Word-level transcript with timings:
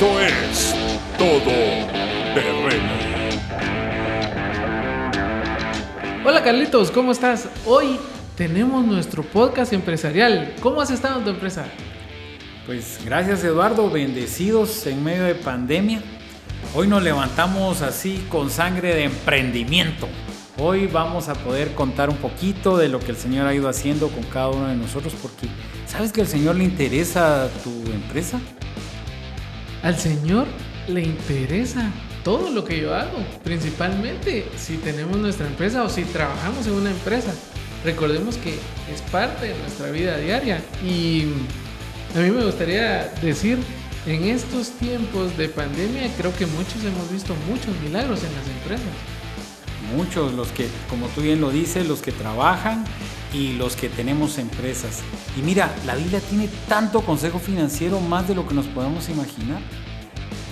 Esto 0.00 0.18
es 0.18 0.74
Todo 1.18 1.42
Terreno. 2.32 2.92
Hola 6.24 6.42
Carlitos, 6.42 6.90
¿cómo 6.90 7.12
estás? 7.12 7.50
Hoy 7.66 7.98
tenemos 8.34 8.82
nuestro 8.86 9.22
podcast 9.22 9.74
empresarial. 9.74 10.54
¿Cómo 10.62 10.80
has 10.80 10.90
estado 10.90 11.18
en 11.18 11.24
tu 11.24 11.30
empresa? 11.32 11.66
Pues 12.64 12.98
gracias 13.04 13.44
Eduardo, 13.44 13.90
bendecidos 13.90 14.86
en 14.86 15.04
medio 15.04 15.24
de 15.24 15.34
pandemia. 15.34 16.00
Hoy 16.74 16.88
nos 16.88 17.02
levantamos 17.02 17.82
así 17.82 18.24
con 18.30 18.48
sangre 18.48 18.94
de 18.94 19.04
emprendimiento. 19.04 20.08
Hoy 20.56 20.86
vamos 20.86 21.28
a 21.28 21.34
poder 21.34 21.74
contar 21.74 22.08
un 22.08 22.16
poquito 22.16 22.78
de 22.78 22.88
lo 22.88 23.00
que 23.00 23.10
el 23.10 23.18
Señor 23.18 23.46
ha 23.46 23.54
ido 23.54 23.68
haciendo 23.68 24.08
con 24.08 24.22
cada 24.24 24.48
uno 24.48 24.68
de 24.68 24.76
nosotros 24.76 25.14
porque 25.20 25.46
¿sabes 25.86 26.10
que 26.10 26.22
al 26.22 26.26
Señor 26.26 26.56
le 26.56 26.64
interesa 26.64 27.50
tu 27.62 27.70
empresa? 27.92 28.40
Al 29.82 29.98
Señor 29.98 30.46
le 30.88 31.02
interesa 31.02 31.90
todo 32.22 32.50
lo 32.50 32.64
que 32.64 32.80
yo 32.80 32.94
hago, 32.94 33.24
principalmente 33.42 34.46
si 34.56 34.76
tenemos 34.76 35.16
nuestra 35.16 35.46
empresa 35.46 35.84
o 35.84 35.88
si 35.88 36.04
trabajamos 36.04 36.66
en 36.66 36.74
una 36.74 36.90
empresa. 36.90 37.32
Recordemos 37.84 38.36
que 38.36 38.58
es 38.92 39.00
parte 39.10 39.48
de 39.48 39.58
nuestra 39.58 39.90
vida 39.90 40.18
diaria 40.18 40.60
y 40.84 41.24
a 42.14 42.18
mí 42.18 42.30
me 42.30 42.44
gustaría 42.44 43.10
decir, 43.22 43.58
en 44.06 44.24
estos 44.24 44.70
tiempos 44.72 45.36
de 45.38 45.48
pandemia 45.48 46.10
creo 46.18 46.34
que 46.36 46.46
muchos 46.46 46.84
hemos 46.84 47.10
visto 47.10 47.34
muchos 47.48 47.74
milagros 47.82 48.22
en 48.22 48.34
las 48.34 48.46
empresas. 48.48 48.92
Muchos, 49.96 50.34
los 50.34 50.48
que, 50.48 50.68
como 50.88 51.06
tú 51.08 51.22
bien 51.22 51.40
lo 51.40 51.50
dices, 51.50 51.88
los 51.88 52.00
que 52.00 52.12
trabajan 52.12 52.84
y 53.32 53.52
los 53.54 53.76
que 53.76 53.88
tenemos 53.88 54.38
empresas. 54.38 55.00
Y 55.36 55.42
mira, 55.42 55.70
la 55.86 55.94
Biblia 55.94 56.20
tiene 56.20 56.48
tanto 56.68 57.02
consejo 57.02 57.38
financiero 57.38 58.00
más 58.00 58.28
de 58.28 58.34
lo 58.34 58.46
que 58.46 58.54
nos 58.54 58.66
podemos 58.66 59.08
imaginar. 59.08 59.60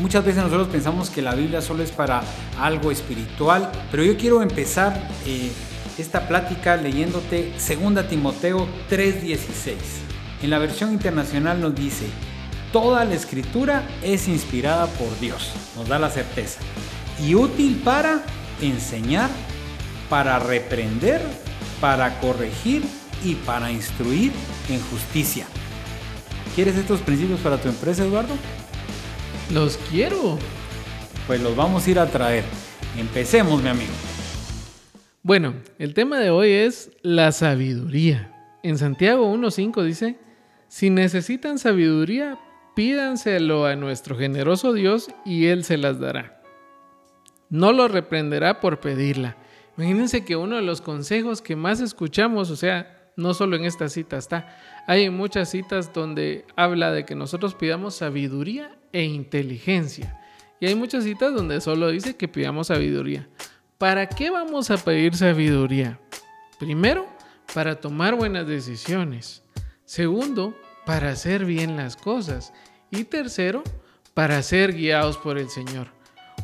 Muchas 0.00 0.24
veces 0.24 0.42
nosotros 0.42 0.68
pensamos 0.68 1.10
que 1.10 1.22
la 1.22 1.34
Biblia 1.34 1.60
solo 1.60 1.82
es 1.82 1.90
para 1.90 2.22
algo 2.60 2.92
espiritual, 2.92 3.70
pero 3.90 4.04
yo 4.04 4.16
quiero 4.16 4.42
empezar 4.42 5.08
eh, 5.26 5.50
esta 5.98 6.28
plática 6.28 6.76
leyéndote 6.76 7.52
2 7.52 8.08
Timoteo 8.08 8.68
3:16. 8.88 9.74
En 10.42 10.50
la 10.50 10.58
versión 10.58 10.92
internacional 10.92 11.60
nos 11.60 11.74
dice, 11.74 12.06
toda 12.72 13.04
la 13.04 13.14
escritura 13.14 13.88
es 14.02 14.28
inspirada 14.28 14.86
por 14.86 15.18
Dios, 15.18 15.52
nos 15.74 15.88
da 15.88 15.98
la 15.98 16.10
certeza, 16.10 16.60
y 17.20 17.34
útil 17.34 17.80
para 17.84 18.22
enseñar, 18.60 19.30
para 20.08 20.38
reprender, 20.38 21.20
para 21.80 22.20
corregir 22.20 22.82
y 23.24 23.34
para 23.34 23.70
instruir 23.70 24.32
en 24.68 24.80
justicia. 24.80 25.46
¿Quieres 26.54 26.76
estos 26.76 27.00
principios 27.00 27.40
para 27.40 27.60
tu 27.60 27.68
empresa, 27.68 28.04
Eduardo? 28.04 28.34
Los 29.52 29.76
quiero. 29.90 30.38
Pues 31.26 31.40
los 31.40 31.54
vamos 31.54 31.86
a 31.86 31.90
ir 31.90 31.98
a 31.98 32.06
traer. 32.06 32.44
Empecemos, 32.96 33.62
mi 33.62 33.68
amigo. 33.68 33.92
Bueno, 35.22 35.54
el 35.78 35.94
tema 35.94 36.18
de 36.18 36.30
hoy 36.30 36.50
es 36.50 36.90
la 37.02 37.32
sabiduría. 37.32 38.34
En 38.62 38.78
Santiago 38.78 39.32
1.5 39.32 39.84
dice, 39.84 40.18
si 40.68 40.90
necesitan 40.90 41.58
sabiduría, 41.58 42.38
pídanselo 42.74 43.66
a 43.66 43.76
nuestro 43.76 44.16
generoso 44.16 44.72
Dios 44.72 45.08
y 45.24 45.46
Él 45.46 45.64
se 45.64 45.76
las 45.76 46.00
dará. 46.00 46.42
No 47.50 47.72
lo 47.72 47.88
reprenderá 47.88 48.60
por 48.60 48.80
pedirla. 48.80 49.36
Imagínense 49.78 50.24
que 50.24 50.34
uno 50.34 50.56
de 50.56 50.62
los 50.62 50.80
consejos 50.80 51.40
que 51.40 51.54
más 51.54 51.80
escuchamos, 51.80 52.50
o 52.50 52.56
sea, 52.56 53.12
no 53.14 53.32
solo 53.32 53.54
en 53.54 53.64
esta 53.64 53.88
cita 53.88 54.16
está, 54.16 54.58
hay 54.88 55.08
muchas 55.08 55.50
citas 55.50 55.92
donde 55.92 56.44
habla 56.56 56.90
de 56.90 57.04
que 57.04 57.14
nosotros 57.14 57.54
pidamos 57.54 57.94
sabiduría 57.94 58.76
e 58.92 59.04
inteligencia. 59.04 60.20
Y 60.58 60.66
hay 60.66 60.74
muchas 60.74 61.04
citas 61.04 61.32
donde 61.32 61.60
solo 61.60 61.90
dice 61.90 62.16
que 62.16 62.26
pidamos 62.26 62.66
sabiduría. 62.66 63.28
¿Para 63.78 64.08
qué 64.08 64.30
vamos 64.30 64.72
a 64.72 64.78
pedir 64.78 65.14
sabiduría? 65.14 66.00
Primero, 66.58 67.06
para 67.54 67.80
tomar 67.80 68.16
buenas 68.16 68.48
decisiones. 68.48 69.44
Segundo, 69.84 70.56
para 70.86 71.10
hacer 71.10 71.44
bien 71.44 71.76
las 71.76 71.96
cosas. 71.96 72.52
Y 72.90 73.04
tercero, 73.04 73.62
para 74.12 74.42
ser 74.42 74.72
guiados 74.72 75.16
por 75.18 75.38
el 75.38 75.48
Señor. 75.48 75.97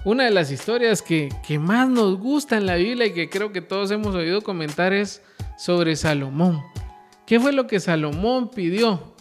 Una 0.04 0.24
de 0.24 0.30
las 0.30 0.50
historias 0.50 1.00
que, 1.00 1.30
que, 1.46 1.58
más 1.58 1.88
nos 1.88 2.18
gusta 2.18 2.58
en 2.58 2.66
la 2.66 2.76
Biblia 2.76 3.06
y 3.06 3.14
que 3.14 3.30
creo 3.30 3.52
que 3.52 3.62
todos 3.62 3.90
hemos 3.90 4.14
oído 4.14 4.42
comentar 4.42 4.92
es 4.92 5.22
sobre 5.56 5.96
Salomón. 5.96 6.62
¿Qué 7.26 7.40
fue 7.40 7.52
lo 7.52 7.66
que 7.66 7.80
Salomón 7.80 8.50
pidió? 8.50 9.14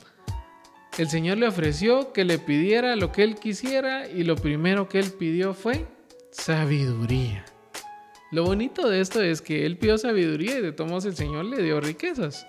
El 0.98 1.10
Señor 1.10 1.38
le 1.38 1.48
ofreció 1.48 2.12
que 2.12 2.26
le 2.26 2.38
pidiera 2.38 2.98
lo 2.98 3.14
que 3.14 3.24
él 3.24 3.36
quisiera 3.36 4.10
y 4.10 4.24
lo 4.24 4.36
primero 4.36 4.90
que 4.90 5.00
él 5.00 5.12
pidió 5.18 5.54
fue 5.54 5.86
sabiduría. 6.32 7.46
Lo 8.32 8.44
bonito 8.44 8.90
de 8.90 9.00
esto 9.00 9.22
es 9.22 9.42
que 9.42 9.66
él 9.66 9.78
pidió 9.78 9.98
sabiduría 9.98 10.58
y 10.58 10.62
de 10.62 10.74
todos 10.74 11.06
el 11.06 11.16
Señor 11.16 11.46
le 11.46 11.64
dio 11.64 11.80
riquezas. 11.80 12.46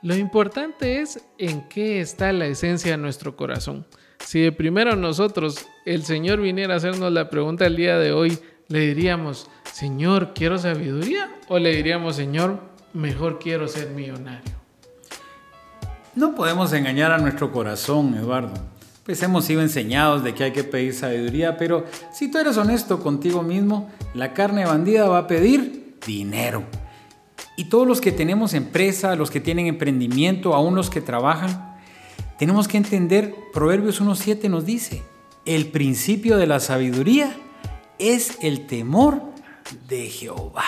Lo 0.00 0.14
importante 0.14 1.00
es 1.00 1.24
en 1.38 1.66
qué 1.68 2.00
está 2.00 2.32
la 2.32 2.46
esencia 2.46 2.92
de 2.92 2.98
nuestro 2.98 3.34
corazón. 3.34 3.84
Si 4.24 4.40
de 4.40 4.52
primero 4.52 4.96
nosotros, 4.96 5.66
el 5.84 6.04
Señor 6.04 6.40
viniera 6.40 6.74
a 6.74 6.76
hacernos 6.78 7.12
la 7.12 7.30
pregunta 7.30 7.66
el 7.66 7.76
día 7.76 7.98
de 7.98 8.12
hoy, 8.12 8.38
le 8.68 8.80
diríamos, 8.80 9.48
Señor, 9.70 10.32
quiero 10.34 10.58
sabiduría, 10.58 11.30
o 11.48 11.58
le 11.58 11.76
diríamos, 11.76 12.16
Señor, 12.16 12.60
mejor 12.94 13.38
quiero 13.38 13.68
ser 13.68 13.90
millonario. 13.90 14.52
No 16.14 16.34
podemos 16.34 16.72
engañar 16.72 17.12
a 17.12 17.18
nuestro 17.18 17.52
corazón, 17.52 18.14
Eduardo. 18.14 18.54
Pues 19.04 19.22
hemos 19.22 19.44
sido 19.44 19.60
enseñados 19.60 20.24
de 20.24 20.34
que 20.34 20.44
hay 20.44 20.52
que 20.52 20.64
pedir 20.64 20.94
sabiduría, 20.94 21.58
pero 21.58 21.84
si 22.12 22.30
tú 22.30 22.38
eres 22.38 22.56
honesto 22.56 23.00
contigo 23.00 23.42
mismo, 23.42 23.90
la 24.14 24.32
carne 24.32 24.64
bandida 24.64 25.08
va 25.08 25.18
a 25.18 25.26
pedir 25.26 25.96
dinero. 26.06 26.64
Y 27.56 27.66
todos 27.66 27.86
los 27.86 28.00
que 28.00 28.12
tenemos 28.12 28.54
empresa, 28.54 29.14
los 29.14 29.30
que 29.30 29.40
tienen 29.40 29.66
emprendimiento, 29.66 30.54
aún 30.54 30.74
los 30.74 30.88
que 30.88 31.02
trabajan, 31.02 31.73
tenemos 32.38 32.68
que 32.68 32.76
entender, 32.76 33.34
Proverbios 33.52 34.00
1.7 34.00 34.48
nos 34.48 34.66
dice, 34.66 35.02
el 35.44 35.66
principio 35.66 36.36
de 36.36 36.46
la 36.46 36.60
sabiduría 36.60 37.36
es 37.98 38.38
el 38.42 38.66
temor 38.66 39.22
de 39.88 40.08
Jehová. 40.08 40.64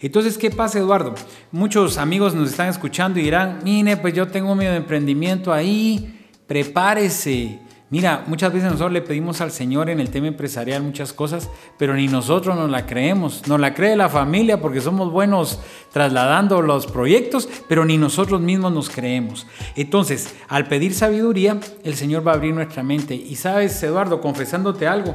Entonces, 0.00 0.36
¿qué 0.36 0.50
pasa, 0.50 0.78
Eduardo? 0.78 1.14
Muchos 1.52 1.96
amigos 1.96 2.34
nos 2.34 2.50
están 2.50 2.68
escuchando 2.68 3.20
y 3.20 3.22
dirán, 3.22 3.60
mire, 3.62 3.96
pues 3.96 4.14
yo 4.14 4.26
tengo 4.28 4.54
mi 4.54 4.66
emprendimiento 4.66 5.52
ahí, 5.52 6.28
prepárese. 6.46 7.60
Mira, 7.92 8.24
muchas 8.26 8.54
veces 8.54 8.70
nosotros 8.70 8.92
le 8.92 9.02
pedimos 9.02 9.42
al 9.42 9.52
Señor 9.52 9.90
en 9.90 10.00
el 10.00 10.08
tema 10.08 10.26
empresarial 10.26 10.82
muchas 10.82 11.12
cosas, 11.12 11.50
pero 11.76 11.92
ni 11.92 12.08
nosotros 12.08 12.56
nos 12.56 12.70
la 12.70 12.86
creemos. 12.86 13.46
Nos 13.46 13.60
la 13.60 13.74
cree 13.74 13.96
la 13.96 14.08
familia 14.08 14.62
porque 14.62 14.80
somos 14.80 15.12
buenos 15.12 15.58
trasladando 15.92 16.62
los 16.62 16.86
proyectos, 16.86 17.50
pero 17.68 17.84
ni 17.84 17.98
nosotros 17.98 18.40
mismos 18.40 18.72
nos 18.72 18.88
creemos. 18.88 19.46
Entonces, 19.76 20.34
al 20.48 20.68
pedir 20.68 20.94
sabiduría, 20.94 21.60
el 21.84 21.94
Señor 21.94 22.26
va 22.26 22.32
a 22.32 22.36
abrir 22.36 22.54
nuestra 22.54 22.82
mente. 22.82 23.14
Y 23.14 23.36
sabes, 23.36 23.82
Eduardo, 23.82 24.22
confesándote 24.22 24.86
algo, 24.86 25.14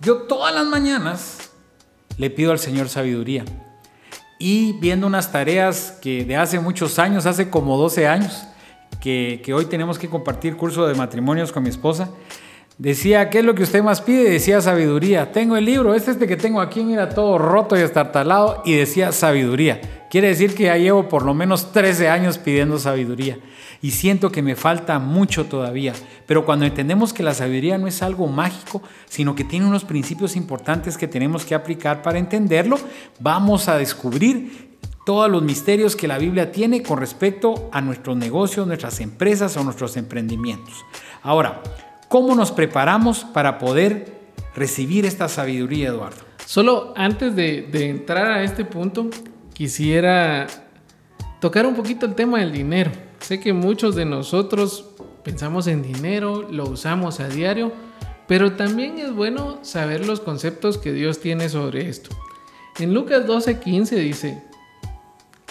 yo 0.00 0.22
todas 0.22 0.54
las 0.54 0.64
mañanas 0.64 1.50
le 2.16 2.30
pido 2.30 2.52
al 2.52 2.58
Señor 2.58 2.88
sabiduría 2.88 3.44
y 4.38 4.72
viendo 4.80 5.06
unas 5.06 5.30
tareas 5.30 5.98
que 6.00 6.24
de 6.24 6.36
hace 6.36 6.58
muchos 6.58 6.98
años, 6.98 7.26
hace 7.26 7.50
como 7.50 7.76
12 7.76 8.08
años, 8.08 8.46
que, 9.00 9.42
hoy 9.54 9.66
tenemos 9.66 9.98
que 9.98 10.08
compartir 10.08 10.56
curso 10.56 10.86
de 10.86 10.94
matrimonios 10.94 11.52
con 11.52 11.62
mi 11.62 11.68
esposa, 11.68 12.10
decía, 12.78 13.28
¿qué 13.30 13.40
es 13.40 13.44
lo 13.44 13.54
que 13.54 13.62
usted 13.62 13.82
más 13.82 14.00
pide? 14.00 14.30
Decía 14.30 14.60
sabiduría. 14.60 15.30
Tengo 15.30 15.56
el 15.56 15.64
libro, 15.64 15.94
este, 15.94 16.12
este 16.12 16.26
que 16.26 16.36
tengo 16.36 16.60
aquí, 16.60 16.82
mira, 16.82 17.10
todo 17.10 17.38
roto 17.38 17.76
y 17.76 17.80
estartalado, 17.80 18.62
y 18.64 18.74
decía 18.74 19.12
sabiduría. 19.12 20.06
Quiere 20.10 20.28
decir 20.28 20.54
que 20.54 20.64
ya 20.64 20.76
llevo 20.76 21.08
por 21.08 21.24
lo 21.24 21.34
menos 21.34 21.72
13 21.72 22.08
años 22.08 22.38
pidiendo 22.38 22.78
sabiduría 22.78 23.38
y 23.84 23.90
siento 23.90 24.32
que 24.32 24.40
me 24.40 24.56
falta 24.56 24.98
mucho 24.98 25.44
todavía. 25.44 25.92
Pero 26.26 26.46
cuando 26.46 26.64
entendemos 26.64 27.12
que 27.12 27.22
la 27.22 27.34
sabiduría 27.34 27.76
no 27.76 27.86
es 27.86 28.02
algo 28.02 28.26
mágico, 28.28 28.82
sino 29.10 29.34
que 29.34 29.44
tiene 29.44 29.66
unos 29.66 29.84
principios 29.84 30.36
importantes 30.36 30.96
que 30.96 31.06
tenemos 31.06 31.44
que 31.44 31.54
aplicar 31.54 32.00
para 32.00 32.18
entenderlo, 32.18 32.78
vamos 33.20 33.68
a 33.68 33.76
descubrir 33.76 34.73
todos 35.04 35.30
los 35.30 35.42
misterios 35.42 35.96
que 35.96 36.08
la 36.08 36.18
Biblia 36.18 36.50
tiene 36.50 36.82
con 36.82 36.98
respecto 36.98 37.68
a 37.72 37.80
nuestros 37.80 38.16
negocios, 38.16 38.66
nuestras 38.66 39.00
empresas 39.00 39.56
o 39.56 39.64
nuestros 39.64 39.96
emprendimientos. 39.96 40.84
Ahora, 41.22 41.62
¿cómo 42.08 42.34
nos 42.34 42.52
preparamos 42.52 43.24
para 43.24 43.58
poder 43.58 44.20
recibir 44.54 45.04
esta 45.04 45.28
sabiduría, 45.28 45.88
Eduardo? 45.88 46.22
Solo 46.46 46.94
antes 46.96 47.36
de, 47.36 47.68
de 47.70 47.90
entrar 47.90 48.26
a 48.26 48.42
este 48.42 48.64
punto, 48.64 49.08
quisiera 49.52 50.46
tocar 51.40 51.66
un 51.66 51.74
poquito 51.74 52.06
el 52.06 52.14
tema 52.14 52.40
del 52.40 52.52
dinero. 52.52 52.90
Sé 53.20 53.40
que 53.40 53.52
muchos 53.52 53.94
de 53.94 54.04
nosotros 54.04 54.90
pensamos 55.22 55.66
en 55.66 55.82
dinero, 55.82 56.46
lo 56.50 56.64
usamos 56.64 57.20
a 57.20 57.28
diario, 57.28 57.72
pero 58.26 58.52
también 58.52 58.98
es 58.98 59.14
bueno 59.14 59.58
saber 59.62 60.06
los 60.06 60.20
conceptos 60.20 60.78
que 60.78 60.92
Dios 60.92 61.20
tiene 61.20 61.48
sobre 61.48 61.88
esto. 61.88 62.10
En 62.78 62.92
Lucas 62.92 63.26
12:15 63.26 63.90
dice, 63.96 64.42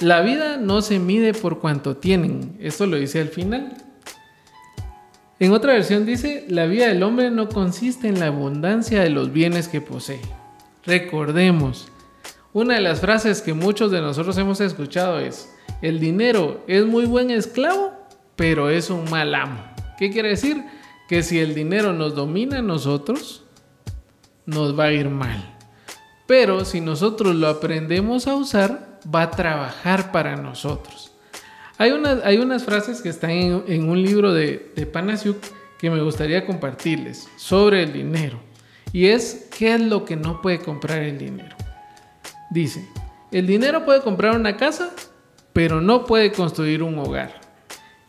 la 0.03 0.21
vida 0.21 0.57
no 0.57 0.81
se 0.81 0.99
mide 0.99 1.33
por 1.33 1.59
cuanto 1.59 1.95
tienen, 1.95 2.57
esto 2.59 2.85
lo 2.85 2.97
dice 2.97 3.21
al 3.21 3.29
final. 3.29 3.77
En 5.39 5.53
otra 5.53 5.73
versión 5.73 6.05
dice, 6.05 6.45
la 6.49 6.65
vida 6.65 6.87
del 6.87 7.03
hombre 7.03 7.31
no 7.31 7.47
consiste 7.47 8.09
en 8.09 8.19
la 8.19 8.27
abundancia 8.27 9.01
de 9.01 9.09
los 9.09 9.31
bienes 9.31 9.67
que 9.67 9.81
posee. 9.81 10.19
Recordemos, 10.85 11.87
una 12.51 12.75
de 12.75 12.81
las 12.81 12.99
frases 12.99 13.41
que 13.41 13.53
muchos 13.53 13.91
de 13.91 14.01
nosotros 14.01 14.37
hemos 14.37 14.59
escuchado 14.59 15.19
es, 15.19 15.49
el 15.81 15.99
dinero 15.99 16.63
es 16.67 16.85
muy 16.85 17.05
buen 17.05 17.31
esclavo, 17.31 17.93
pero 18.35 18.69
es 18.69 18.89
un 18.89 19.09
mal 19.09 19.33
amo. 19.33 19.63
¿Qué 19.97 20.11
quiere 20.11 20.29
decir? 20.29 20.63
Que 21.07 21.23
si 21.23 21.39
el 21.39 21.55
dinero 21.55 21.93
nos 21.93 22.13
domina 22.13 22.59
a 22.59 22.61
nosotros, 22.61 23.43
nos 24.45 24.77
va 24.77 24.85
a 24.85 24.91
ir 24.91 25.09
mal. 25.09 25.57
Pero 26.27 26.65
si 26.65 26.81
nosotros 26.81 27.35
lo 27.35 27.47
aprendemos 27.47 28.27
a 28.27 28.35
usar, 28.35 28.92
va 29.13 29.23
a 29.23 29.31
trabajar 29.31 30.11
para 30.11 30.35
nosotros. 30.35 31.11
Hay 31.77 31.91
unas, 31.91 32.23
hay 32.23 32.37
unas 32.37 32.63
frases 32.63 33.01
que 33.01 33.09
están 33.09 33.31
en, 33.31 33.89
un 33.89 34.01
libro 34.01 34.33
de, 34.33 34.71
de 34.75 35.39
que 35.79 35.89
me 35.89 36.01
gustaría 36.01 36.45
compartirles 36.45 37.27
sobre 37.35 37.83
el 37.83 37.91
dinero. 37.91 38.39
Y 38.93 39.07
es, 39.07 39.49
¿qué 39.57 39.73
es 39.73 39.81
lo 39.81 40.05
que 40.05 40.15
no 40.15 40.41
puede 40.41 40.59
comprar 40.59 40.99
el 40.99 41.17
dinero? 41.17 41.55
Dice, 42.51 42.87
el 43.31 43.47
dinero 43.47 43.83
puede 43.83 44.01
comprar 44.01 44.35
una 44.35 44.55
casa, 44.55 44.91
pero 45.51 45.81
no 45.81 46.05
puede 46.05 46.31
construir 46.31 46.83
un 46.83 46.97
hogar. 46.99 47.41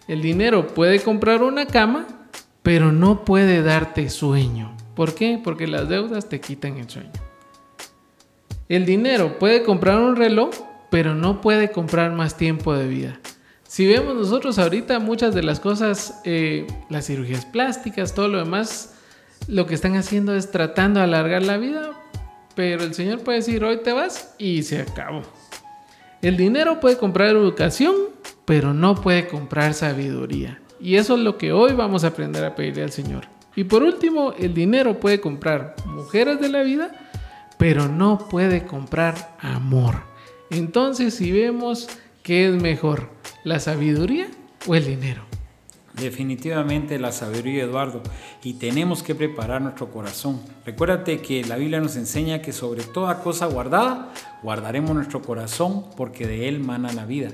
El 0.07 0.21
dinero 0.21 0.69
puede 0.69 1.01
comprar 1.01 1.43
una 1.43 1.67
cama, 1.67 2.07
pero 2.63 2.93
no 2.93 3.25
puede 3.25 3.63
darte 3.63 4.11
sueño. 4.11 4.77
¿Por 4.95 5.15
qué? 5.15 5.41
Porque 5.43 5.67
las 5.67 5.89
deudas 5.89 6.29
te 6.29 6.41
quitan 6.41 6.77
el 6.77 6.89
sueño. 6.89 7.11
El 8.69 8.85
dinero 8.85 9.39
puede 9.39 9.63
comprar 9.63 9.99
un 9.99 10.17
reloj, 10.17 10.51
pero 10.95 11.17
no 11.17 11.41
puede 11.41 11.73
comprar 11.73 12.13
más 12.13 12.37
tiempo 12.37 12.73
de 12.73 12.87
vida. 12.87 13.19
Si 13.65 13.85
vemos 13.85 14.15
nosotros 14.15 14.61
ahorita 14.61 15.01
muchas 15.01 15.35
de 15.35 15.43
las 15.43 15.59
cosas, 15.59 16.21
eh, 16.23 16.69
las 16.89 17.09
cirugías 17.09 17.45
plásticas, 17.45 18.15
todo 18.15 18.29
lo 18.29 18.39
demás, 18.39 18.95
lo 19.49 19.67
que 19.67 19.75
están 19.75 19.97
haciendo 19.97 20.37
es 20.37 20.53
tratando 20.53 21.01
de 21.01 21.07
alargar 21.07 21.43
la 21.43 21.57
vida, 21.57 22.01
pero 22.55 22.85
el 22.85 22.95
Señor 22.95 23.25
puede 23.25 23.39
decir, 23.39 23.65
hoy 23.65 23.79
te 23.79 23.93
vas 23.93 24.37
y 24.39 24.63
se 24.63 24.83
acabó. 24.83 25.23
El 26.23 26.37
dinero 26.37 26.79
puede 26.79 26.97
comprar 26.97 27.31
educación, 27.31 27.97
pero 28.45 28.73
no 28.73 28.95
puede 28.95 29.27
comprar 29.27 29.75
sabiduría. 29.75 30.61
Y 30.79 30.95
eso 30.95 31.17
es 31.17 31.23
lo 31.23 31.39
que 31.39 31.51
hoy 31.53 31.73
vamos 31.73 32.05
a 32.05 32.09
aprender 32.11 32.45
a 32.45 32.55
pedirle 32.55 32.85
al 32.85 32.93
Señor. 32.93 33.27
Y 33.57 33.65
por 33.65 33.83
último, 33.83 34.33
el 34.39 34.55
dinero 34.55 35.01
puede 35.01 35.21
comprar 35.21 35.75
mujeres 35.87 36.41
de 36.41 36.51
la 36.51 36.63
vida, 36.63 36.93
pero 37.59 37.89
no 37.89 38.29
puede 38.31 38.65
comprar 38.65 39.35
amor. 39.41 40.14
Entonces, 40.55 41.15
si 41.15 41.33
vemos 41.33 41.89
qué 42.23 42.49
es 42.49 42.55
mejor, 42.55 43.11
la 43.43 43.59
sabiduría 43.59 44.29
o 44.69 44.77
el 44.77 44.87
dinero. 44.87 45.23
Definitivamente 45.95 46.97
la 47.01 47.11
sabiduría, 47.11 47.65
Eduardo, 47.65 48.03
y 48.45 48.55
tenemos 48.55 49.03
que 49.03 49.17
preparar 49.17 49.63
nuestro 49.63 49.91
corazón. 49.91 50.41
Recuérdate 50.65 51.21
que 51.21 51.45
la 51.45 51.57
Biblia 51.57 51.81
nos 51.81 51.97
enseña 51.97 52.41
que 52.41 52.53
sobre 52.53 52.85
toda 52.85 53.19
cosa 53.21 53.47
guardada, 53.47 54.13
guardaremos 54.45 54.95
nuestro 54.95 55.23
corazón 55.23 55.87
porque 55.97 56.25
de 56.25 56.47
él 56.49 56.61
mana 56.61 56.93
la 56.93 57.05
vida. 57.05 57.31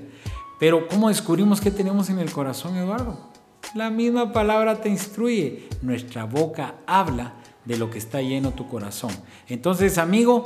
Pero 0.59 0.89
¿cómo 0.89 1.11
descubrimos 1.11 1.61
qué 1.61 1.71
tenemos 1.71 2.09
en 2.09 2.21
el 2.21 2.33
corazón, 2.33 2.75
Eduardo? 2.77 3.19
La 3.75 3.91
misma 3.91 4.33
palabra 4.33 4.81
te 4.81 4.89
instruye. 4.89 5.69
Nuestra 5.83 6.25
boca 6.25 6.77
habla 6.87 7.35
de 7.67 7.77
lo 7.77 7.91
que 7.91 7.99
está 7.99 8.23
lleno 8.23 8.53
tu 8.53 8.67
corazón. 8.67 9.11
Entonces, 9.47 9.99
amigo, 9.99 10.45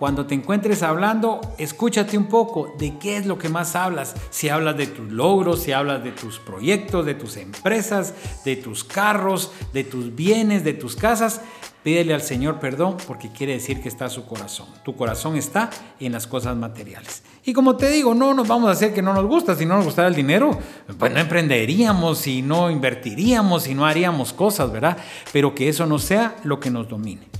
cuando 0.00 0.24
te 0.24 0.34
encuentres 0.34 0.82
hablando, 0.82 1.42
escúchate 1.58 2.16
un 2.16 2.24
poco 2.24 2.74
de 2.78 2.96
qué 2.96 3.18
es 3.18 3.26
lo 3.26 3.36
que 3.36 3.50
más 3.50 3.76
hablas. 3.76 4.14
Si 4.30 4.48
hablas 4.48 4.78
de 4.78 4.86
tus 4.86 5.12
logros, 5.12 5.60
si 5.60 5.72
hablas 5.72 6.02
de 6.02 6.10
tus 6.10 6.38
proyectos, 6.38 7.04
de 7.04 7.14
tus 7.14 7.36
empresas, 7.36 8.14
de 8.46 8.56
tus 8.56 8.82
carros, 8.82 9.52
de 9.74 9.84
tus 9.84 10.14
bienes, 10.14 10.64
de 10.64 10.72
tus 10.72 10.96
casas, 10.96 11.42
pídele 11.82 12.14
al 12.14 12.22
Señor 12.22 12.60
perdón 12.60 12.96
porque 13.06 13.28
quiere 13.28 13.52
decir 13.52 13.82
que 13.82 13.90
está 13.90 14.08
su 14.08 14.24
corazón. 14.24 14.68
Tu 14.86 14.96
corazón 14.96 15.36
está 15.36 15.68
en 16.00 16.12
las 16.12 16.26
cosas 16.26 16.56
materiales. 16.56 17.22
Y 17.44 17.52
como 17.52 17.76
te 17.76 17.90
digo, 17.90 18.14
no 18.14 18.32
nos 18.32 18.48
vamos 18.48 18.70
a 18.70 18.72
hacer 18.72 18.94
que 18.94 19.02
no 19.02 19.12
nos 19.12 19.26
gusta. 19.26 19.54
Si 19.54 19.66
no 19.66 19.76
nos 19.76 19.84
gustara 19.84 20.08
el 20.08 20.14
dinero, 20.14 20.58
pues 20.98 21.12
no 21.12 21.20
emprenderíamos 21.20 22.26
y 22.26 22.40
no 22.40 22.70
invertiríamos 22.70 23.68
y 23.68 23.74
no 23.74 23.84
haríamos 23.84 24.32
cosas, 24.32 24.72
¿verdad? 24.72 24.96
Pero 25.30 25.54
que 25.54 25.68
eso 25.68 25.84
no 25.84 25.98
sea 25.98 26.36
lo 26.42 26.58
que 26.58 26.70
nos 26.70 26.88
domine. 26.88 27.39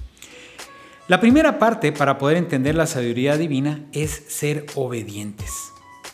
La 1.10 1.18
primera 1.18 1.58
parte 1.58 1.90
para 1.90 2.18
poder 2.18 2.36
entender 2.36 2.76
la 2.76 2.86
sabiduría 2.86 3.36
divina 3.36 3.80
es 3.90 4.26
ser 4.28 4.64
obedientes. 4.76 5.50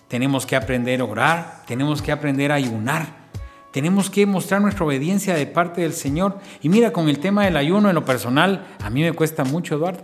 Tenemos 0.08 0.46
que 0.46 0.56
aprender 0.56 1.02
a 1.02 1.04
orar, 1.04 1.64
tenemos 1.66 2.00
que 2.00 2.12
aprender 2.12 2.50
a 2.50 2.54
ayunar, 2.54 3.28
tenemos 3.72 4.08
que 4.08 4.24
mostrar 4.24 4.62
nuestra 4.62 4.86
obediencia 4.86 5.34
de 5.34 5.46
parte 5.46 5.82
del 5.82 5.92
Señor. 5.92 6.38
Y 6.62 6.70
mira, 6.70 6.94
con 6.94 7.10
el 7.10 7.18
tema 7.18 7.44
del 7.44 7.58
ayuno 7.58 7.90
en 7.90 7.94
lo 7.94 8.06
personal, 8.06 8.68
a 8.82 8.88
mí 8.88 9.02
me 9.02 9.12
cuesta 9.12 9.44
mucho, 9.44 9.74
Eduardo. 9.74 10.02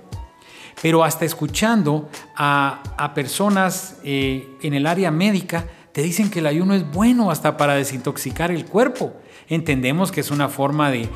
Pero 0.83 1.05
hasta 1.05 1.25
escuchando 1.25 2.11
a, 2.37 3.13
personas 3.15 3.99
eh, 4.05 4.59
en 4.61 4.75
el 4.75 4.87
área 4.87 5.11
médica, 5.11 5.65
te 5.93 6.03
dicen 6.03 6.31
que 6.31 6.39
el 6.39 6.47
ayuno 6.47 6.75
es 6.75 6.91
bueno 6.91 7.31
hasta 7.31 7.57
para 7.57 7.75
desintoxicar 7.75 8.51
el 8.51 8.65
cuerpo. 8.65 9.13
Entendemos 9.49 10.11
que 10.11 10.21
es 10.21 10.31
una 10.31 10.49
forma 10.49 10.91
de, 10.91 11.09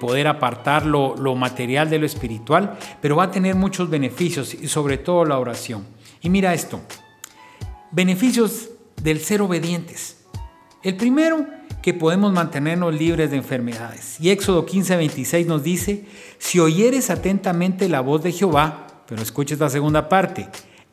poder 0.00 0.26
apartar 0.26 0.86
lo, 0.86 1.16
lo, 1.16 1.34
material 1.34 1.90
de 1.90 1.98
lo 1.98 2.06
espiritual, 2.06 2.78
pero 3.00 3.16
va 3.16 3.24
a 3.24 3.30
tener 3.30 3.54
muchos 3.54 3.90
beneficios 3.90 4.54
y 4.54 4.68
sobre 4.68 4.98
todo 4.98 5.24
la 5.24 5.38
oración. 5.38 5.86
Y 6.22 6.30
mira 6.30 6.54
esto, 6.54 6.80
beneficios 7.90 8.70
del 9.02 9.20
ser 9.20 9.42
obedientes. 9.42 10.24
El 10.82 10.96
primero, 10.96 11.46
que 11.82 11.92
podemos 11.92 12.32
mantenernos 12.32 12.94
libres 12.94 13.30
de 13.30 13.36
enfermedades. 13.36 14.16
Y 14.20 14.30
Éxodo 14.30 14.64
15, 14.64 14.96
26 14.96 15.46
nos 15.46 15.64
dice, 15.64 16.04
si 16.38 16.60
oyeres 16.60 17.10
atentamente 17.10 17.88
la 17.88 18.00
voz 18.00 18.22
de 18.22 18.32
Jehová, 18.32 18.86
pero 19.08 19.20
escucha 19.20 19.54
esta 19.54 19.68
segunda 19.68 20.08
parte, 20.08 20.48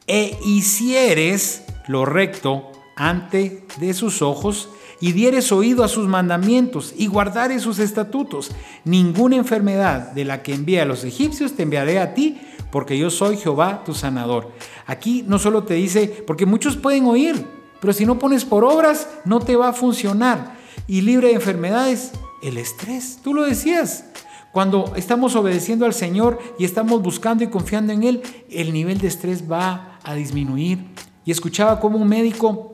e 0.07 0.35
hicieres 0.43 1.63
lo 1.87 2.05
recto 2.05 2.68
ante 2.99 3.65
de 3.79 3.93
sus 3.93 4.21
ojos, 4.21 4.69
y 5.01 5.13
dieres 5.13 5.51
oído 5.53 5.85
a 5.85 5.87
sus 5.87 6.07
mandamientos 6.07 6.93
y 6.97 7.07
guardares 7.07 7.61
sus 7.61 7.79
estatutos. 7.79 8.51
Ninguna 8.83 9.37
enfermedad 9.37 10.11
de 10.11 10.25
la 10.25 10.43
que 10.43 10.53
envía 10.53 10.83
a 10.83 10.85
los 10.85 11.05
egipcios 11.05 11.53
te 11.53 11.63
enviaré 11.63 11.99
a 11.99 12.13
ti, 12.13 12.39
porque 12.69 12.97
yo 12.97 13.09
soy 13.09 13.37
Jehová 13.37 13.83
tu 13.85 13.93
sanador. 13.93 14.51
Aquí 14.85 15.23
no 15.25 15.39
solo 15.39 15.63
te 15.63 15.75
dice, 15.75 16.23
porque 16.27 16.45
muchos 16.45 16.75
pueden 16.75 17.05
oír, 17.05 17.45
pero 17.79 17.93
si 17.93 18.05
no 18.05 18.19
pones 18.19 18.43
por 18.43 18.65
obras, 18.65 19.07
no 19.23 19.39
te 19.39 19.55
va 19.55 19.69
a 19.69 19.73
funcionar. 19.73 20.57
Y 20.85 21.01
libre 21.01 21.29
de 21.29 21.35
enfermedades, 21.35 22.11
el 22.43 22.57
estrés, 22.57 23.19
tú 23.23 23.33
lo 23.33 23.43
decías. 23.43 24.05
Cuando 24.51 24.93
estamos 24.95 25.35
obedeciendo 25.35 25.85
al 25.85 25.93
Señor 25.93 26.39
y 26.57 26.65
estamos 26.65 27.01
buscando 27.01 27.43
y 27.43 27.47
confiando 27.47 27.93
en 27.93 28.03
Él, 28.03 28.21
el 28.49 28.73
nivel 28.73 28.97
de 28.99 29.07
estrés 29.07 29.49
va 29.49 29.99
a 30.03 30.15
disminuir. 30.15 30.79
Y 31.23 31.31
escuchaba 31.31 31.79
como 31.79 31.97
un 31.97 32.07
médico 32.07 32.73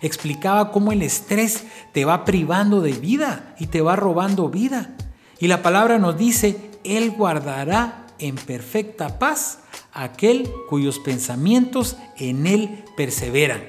explicaba 0.00 0.70
cómo 0.70 0.92
el 0.92 1.02
estrés 1.02 1.64
te 1.92 2.04
va 2.04 2.24
privando 2.24 2.80
de 2.80 2.92
vida 2.92 3.54
y 3.58 3.66
te 3.66 3.80
va 3.80 3.96
robando 3.96 4.48
vida. 4.48 4.94
Y 5.38 5.48
la 5.48 5.62
palabra 5.62 5.98
nos 5.98 6.16
dice, 6.16 6.70
Él 6.84 7.10
guardará 7.10 8.06
en 8.18 8.36
perfecta 8.36 9.18
paz 9.18 9.60
aquel 9.92 10.50
cuyos 10.68 10.98
pensamientos 10.98 11.96
en 12.16 12.46
Él 12.46 12.84
perseveran. 12.96 13.62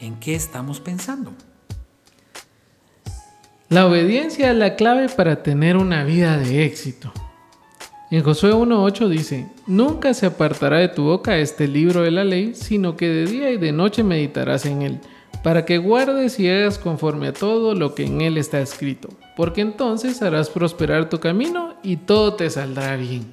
¿En 0.00 0.20
qué 0.20 0.34
estamos 0.34 0.80
pensando? 0.80 1.32
La 3.68 3.86
obediencia 3.86 4.50
es 4.50 4.56
la 4.56 4.76
clave 4.76 5.08
para 5.08 5.42
tener 5.42 5.76
una 5.76 6.04
vida 6.04 6.38
de 6.38 6.64
éxito. 6.64 7.12
En 8.10 8.22
Josué 8.22 8.54
1.8 8.54 9.08
dice, 9.08 9.48
Nunca 9.66 10.14
se 10.14 10.24
apartará 10.24 10.78
de 10.78 10.88
tu 10.88 11.02
boca 11.02 11.36
este 11.36 11.68
libro 11.68 12.02
de 12.02 12.10
la 12.10 12.24
ley, 12.24 12.54
sino 12.54 12.96
que 12.96 13.06
de 13.08 13.26
día 13.26 13.50
y 13.50 13.58
de 13.58 13.72
noche 13.72 14.02
meditarás 14.02 14.64
en 14.64 14.80
él 14.80 15.00
para 15.42 15.64
que 15.64 15.78
guardes 15.78 16.38
y 16.40 16.48
hagas 16.48 16.78
conforme 16.78 17.28
a 17.28 17.32
todo 17.32 17.74
lo 17.74 17.94
que 17.94 18.04
en 18.04 18.20
él 18.20 18.36
está 18.36 18.60
escrito, 18.60 19.08
porque 19.36 19.60
entonces 19.60 20.20
harás 20.22 20.50
prosperar 20.50 21.08
tu 21.08 21.20
camino 21.20 21.74
y 21.82 21.96
todo 21.96 22.34
te 22.34 22.50
saldrá 22.50 22.96
bien. 22.96 23.26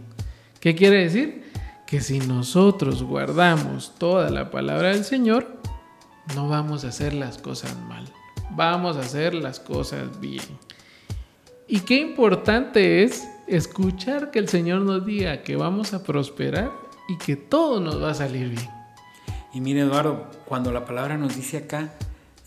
¿Qué 0.60 0.76
quiere 0.76 1.04
decir? 1.04 1.44
Que 1.88 2.02
si 2.02 2.20
nosotros 2.20 3.04
guardamos 3.04 3.94
toda 3.98 4.30
la 4.30 4.52
palabra 4.52 4.90
del 4.90 5.04
Señor, 5.04 5.48
no 6.36 6.48
vamos 6.48 6.86
a 6.86 6.90
hacer 6.90 7.14
las 7.14 7.38
cosas 7.38 7.76
mal, 7.88 8.06
vamos 8.52 8.98
a 8.98 9.02
hacer 9.02 9.34
las 9.34 9.60
cosas 9.60 10.20
bien. 10.20 10.44
Y 11.68 11.80
qué 11.80 12.00
importante 12.00 13.04
es 13.04 13.28
escuchar 13.48 14.32
que 14.32 14.40
el 14.40 14.48
Señor 14.48 14.82
nos 14.82 15.06
diga 15.06 15.42
que 15.42 15.56
vamos 15.56 15.94
a 15.94 16.04
prosperar 16.04 16.72
y 17.08 17.18
que 17.18 17.36
todo 17.36 17.80
nos 17.80 18.02
va 18.02 18.12
a 18.12 18.16
salir 18.16 18.50
bien. 18.50 18.85
Y 19.56 19.62
mire 19.62 19.80
Eduardo, 19.80 20.30
cuando 20.44 20.74
la 20.74 20.84
palabra 20.84 21.18
nos 21.18 21.38
dice 21.38 21.56
acá, 21.56 21.94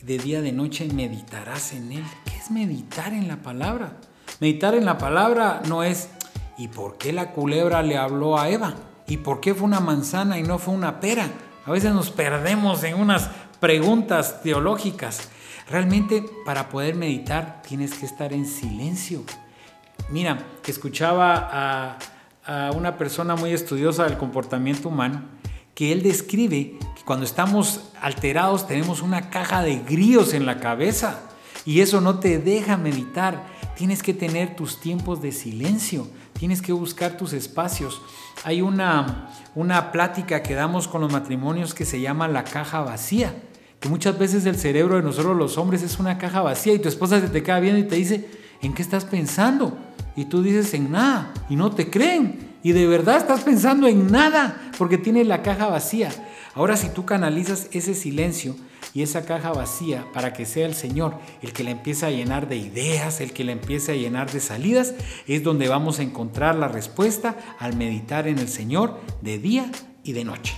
de 0.03 0.19
día 0.19 0.43
de 0.43 0.53
noche 0.53 0.87
meditarás 0.93 1.73
en 1.73 1.91
él. 1.93 2.05
¿Qué 2.27 2.37
es 2.37 2.51
meditar 2.51 3.15
en 3.15 3.29
la 3.29 3.39
palabra? 3.39 3.95
Meditar 4.41 4.75
en 4.75 4.85
la 4.85 4.99
palabra 4.99 5.63
no 5.67 5.83
es, 5.83 6.11
¿y 6.59 6.69
por 6.69 6.99
qué 6.99 7.15
la 7.15 7.33
culebra 7.33 7.83
le 7.83 7.97
habló 7.97 8.39
a 8.39 8.51
Eva? 8.51 8.75
¿Y 9.07 9.17
por 9.17 9.41
qué 9.41 9.55
fue 9.55 9.65
una 9.65 9.81
manzana 9.81 10.39
y 10.39 10.43
no 10.43 10.59
fue 10.59 10.75
una 10.75 11.01
pera? 11.01 11.31
A 11.65 11.71
veces 11.71 11.95
nos 11.95 12.11
perdemos 12.11 12.85
en 12.85 13.01
unas 13.01 13.31
preguntas 13.59 14.43
teológicas. 14.43 15.31
Realmente 15.71 16.23
para 16.45 16.69
poder 16.69 16.95
meditar 16.95 17.63
tienes 17.67 17.95
que 17.95 18.05
estar 18.05 18.35
en 18.35 18.45
silencio. 18.45 19.25
Mira, 20.11 20.45
escuchaba 20.67 21.97
a, 22.47 22.71
una 22.77 22.99
persona 22.99 23.35
muy 23.35 23.53
estudiosa 23.53 24.05
del 24.05 24.19
comportamiento 24.19 24.91
humano 24.91 25.39
que 25.79 25.93
él 25.93 26.03
describe 26.03 26.77
cuando 27.09 27.25
estamos 27.25 27.81
alterados 28.03 28.67
tenemos 28.67 29.01
una 29.01 29.31
caja 29.31 29.63
de 29.63 29.79
grillos 29.79 30.35
en 30.35 30.45
la 30.45 30.61
cabeza 30.61 31.21
y 31.65 31.81
eso 31.81 32.03
no 32.03 32.19
te 32.19 32.39
deja 32.39 32.77
meditar. 32.77 33.47
Tienes 33.79 34.03
que 34.03 34.13
tener 34.13 34.55
tus 34.57 34.79
tiempos 34.79 35.23
de 35.23 35.33
silencio, 35.33 36.07
tienes 36.39 36.61
que 36.61 36.75
buscar 36.75 37.17
tus 37.17 37.33
espacios. 37.33 38.03
Hay 38.45 38.61
una, 38.61 39.31
una 39.55 39.91
plática 39.91 40.43
que 40.43 40.53
damos 40.53 40.87
con 40.87 41.01
los 41.01 41.11
matrimonios 41.11 41.73
que 41.73 41.87
se 41.87 41.99
llama 41.99 42.29
la 42.29 42.45
caja 42.45 42.83
vacía, 42.83 43.35
que 43.81 43.89
muchas 43.89 44.19
veces 44.19 44.45
el 44.45 44.57
cerebro 44.57 44.97
de 44.97 45.03
nosotros 45.03 45.35
los 45.35 45.57
hombres 45.57 45.83
es 45.83 45.99
una 45.99 46.19
caja 46.19 46.43
vacía 46.43 46.75
y 46.75 46.79
tu 46.79 46.91
esposa 46.91 47.23
se 47.23 47.29
te 47.29 47.43
queda 47.43 47.59
viendo 47.59 47.81
y 47.81 47.85
te 47.85 47.97
dice, 47.97 48.29
¿en 48.61 48.75
qué 48.75 48.83
estás 48.83 49.07
pensando? 49.07 49.79
Y 50.15 50.27
tú 50.27 50.43
dices, 50.43 50.75
en 50.75 50.93
nada, 50.93 51.33
y 51.49 51.57
no 51.57 51.71
te 51.71 51.89
creen. 51.89 52.59
Y 52.63 52.73
de 52.73 52.87
verdad 52.87 53.17
estás 53.17 53.45
pensando 53.45 53.87
en 53.87 54.13
nada, 54.13 54.73
porque 54.77 54.99
tienes 54.99 55.27
la 55.27 55.41
caja 55.41 55.69
vacía. 55.69 56.11
Ahora 56.55 56.77
si 56.77 56.89
tú 56.89 57.05
canalizas 57.05 57.69
ese 57.73 57.95
silencio, 57.95 58.57
y 58.95 59.03
esa 59.03 59.25
caja 59.25 59.53
vacía 59.53 60.07
para 60.13 60.33
que 60.33 60.47
sea 60.47 60.67
el 60.67 60.75
Señor 60.75 61.15
el 61.43 61.53
que 61.53 61.65
la 61.65 61.71
empiece 61.71 62.07
a 62.07 62.11
llenar 62.11 62.49
de 62.49 62.57
ideas, 62.57 63.21
el 63.21 63.33
que 63.33 63.45
la 63.45 63.53
empiece 63.53 63.93
a 63.93 63.97
llenar 63.97 64.31
de 64.33 64.41
salidas, 64.41 64.95
es 65.27 65.43
donde 65.43 65.69
vamos 65.69 65.99
a 65.99 66.03
encontrar 66.03 66.55
la 66.55 66.69
respuesta 66.69 67.37
al 67.59 67.77
meditar 67.77 68.27
en 68.27 68.39
el 68.39 68.49
Señor 68.49 68.99
de 69.23 69.39
día 69.39 69.71
y 70.03 70.13
de 70.13 70.25
noche. 70.25 70.55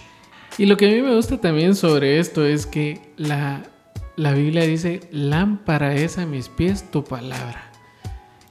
Y 0.59 0.67
lo 0.67 0.77
que 0.77 0.87
a 0.87 0.93
mí 0.93 1.03
me 1.03 1.15
gusta 1.15 1.41
también 1.41 1.75
sobre 1.75 2.19
esto 2.19 2.45
es 2.45 2.67
que 2.67 3.13
la, 3.17 3.65
la 4.17 4.33
Biblia 4.33 4.63
dice, 4.63 5.01
lámpara 5.11 5.95
es 5.95 6.19
a 6.19 6.27
mis 6.27 6.49
pies 6.49 6.91
tu 6.91 7.05
palabra. 7.05 7.71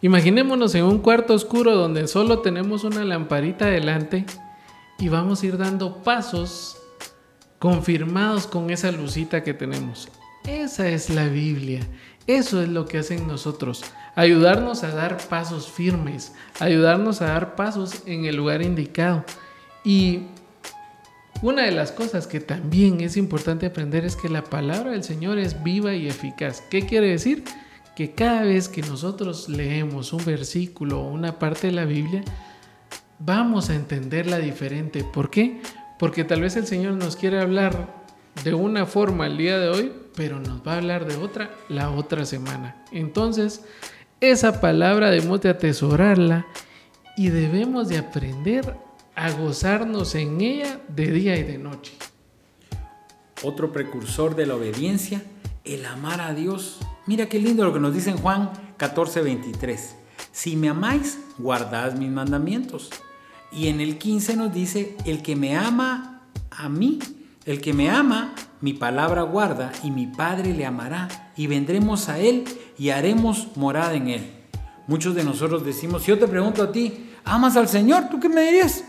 Imaginémonos 0.01 0.75
en 0.75 0.85
un 0.85 0.99
cuarto 0.99 1.33
oscuro 1.33 1.75
donde 1.75 2.07
solo 2.07 2.39
tenemos 2.39 2.85
una 2.85 3.03
lamparita 3.03 3.65
delante 3.65 4.25
y 4.97 5.09
vamos 5.09 5.43
a 5.43 5.45
ir 5.45 5.57
dando 5.57 6.03
pasos 6.03 6.78
confirmados 7.59 8.47
con 8.47 8.69
esa 8.69 8.91
lucita 8.91 9.43
que 9.43 9.53
tenemos. 9.53 10.09
Esa 10.47 10.87
es 10.87 11.09
la 11.09 11.27
Biblia. 11.27 11.81
Eso 12.25 12.61
es 12.61 12.69
lo 12.69 12.85
que 12.85 12.99
hacen 12.99 13.27
nosotros. 13.27 13.83
Ayudarnos 14.15 14.83
a 14.83 14.91
dar 14.91 15.17
pasos 15.27 15.69
firmes, 15.69 16.33
ayudarnos 16.59 17.21
a 17.21 17.27
dar 17.27 17.55
pasos 17.55 18.03
en 18.05 18.25
el 18.25 18.35
lugar 18.35 18.61
indicado. 18.61 19.25
Y 19.83 20.23
una 21.41 21.63
de 21.63 21.71
las 21.71 21.91
cosas 21.91 22.27
que 22.27 22.39
también 22.39 23.01
es 23.01 23.17
importante 23.17 23.65
aprender 23.65 24.05
es 24.05 24.15
que 24.15 24.29
la 24.29 24.43
palabra 24.43 24.91
del 24.91 25.03
Señor 25.03 25.39
es 25.39 25.63
viva 25.63 25.93
y 25.93 26.07
eficaz. 26.07 26.61
¿Qué 26.69 26.85
quiere 26.85 27.07
decir? 27.07 27.43
Que 27.95 28.11
cada 28.11 28.43
vez 28.43 28.69
que 28.69 28.81
nosotros 28.81 29.49
leemos 29.49 30.13
un 30.13 30.23
versículo 30.23 31.01
o 31.01 31.11
una 31.11 31.39
parte 31.39 31.67
de 31.67 31.73
la 31.73 31.85
Biblia, 31.85 32.23
vamos 33.19 33.69
a 33.69 33.75
entenderla 33.75 34.37
diferente. 34.39 35.03
¿Por 35.03 35.29
qué? 35.29 35.61
Porque 35.99 36.23
tal 36.23 36.41
vez 36.41 36.55
el 36.55 36.65
Señor 36.65 36.93
nos 36.93 37.15
quiere 37.17 37.41
hablar 37.41 37.99
de 38.43 38.53
una 38.53 38.85
forma 38.85 39.27
el 39.27 39.37
día 39.37 39.59
de 39.59 39.67
hoy, 39.69 39.91
pero 40.15 40.39
nos 40.39 40.65
va 40.65 40.73
a 40.73 40.77
hablar 40.77 41.05
de 41.05 41.17
otra 41.17 41.51
la 41.67 41.91
otra 41.91 42.25
semana. 42.25 42.83
Entonces, 42.91 43.65
esa 44.21 44.61
palabra 44.61 45.11
debemos 45.11 45.41
de 45.41 45.49
atesorarla 45.49 46.47
y 47.17 47.29
debemos 47.29 47.89
de 47.89 47.97
aprender 47.97 48.77
a 49.13 49.31
gozarnos 49.31 50.15
en 50.15 50.39
ella 50.39 50.79
de 50.87 51.11
día 51.11 51.37
y 51.37 51.43
de 51.43 51.57
noche. 51.57 51.91
Otro 53.43 53.73
precursor 53.73 54.35
de 54.35 54.45
la 54.45 54.55
obediencia, 54.55 55.21
el 55.65 55.85
amar 55.85 56.21
a 56.21 56.33
Dios. 56.33 56.79
Mira 57.07 57.27
qué 57.27 57.39
lindo 57.39 57.65
lo 57.65 57.73
que 57.73 57.79
nos 57.81 57.93
dice 57.93 58.09
en 58.09 58.17
Juan 58.17 58.51
14, 58.77 59.21
23. 59.21 59.95
Si 60.31 60.55
me 60.55 60.69
amáis, 60.69 61.19
guardad 61.37 61.93
mis 61.93 62.09
mandamientos. 62.09 62.89
Y 63.51 63.67
en 63.67 63.81
el 63.81 63.97
15 63.97 64.35
nos 64.35 64.53
dice, 64.53 64.95
el 65.05 65.21
que 65.21 65.35
me 65.35 65.57
ama 65.57 66.21
a 66.51 66.69
mí, 66.69 66.99
el 67.45 67.61
que 67.61 67.73
me 67.73 67.89
ama, 67.89 68.35
mi 68.61 68.73
palabra 68.73 69.23
guarda 69.23 69.71
y 69.83 69.91
mi 69.91 70.05
Padre 70.05 70.53
le 70.53 70.65
amará 70.65 71.31
y 71.35 71.47
vendremos 71.47 72.09
a 72.09 72.19
Él 72.19 72.43
y 72.77 72.89
haremos 72.89 73.47
morada 73.55 73.95
en 73.95 74.09
Él. 74.09 74.31
Muchos 74.87 75.15
de 75.15 75.23
nosotros 75.23 75.65
decimos, 75.65 76.03
si 76.03 76.09
yo 76.09 76.19
te 76.19 76.27
pregunto 76.27 76.63
a 76.63 76.71
ti, 76.71 77.09
¿amas 77.23 77.55
al 77.55 77.67
Señor? 77.67 78.09
¿Tú 78.09 78.19
qué 78.19 78.29
me 78.29 78.41
dirías? 78.41 78.83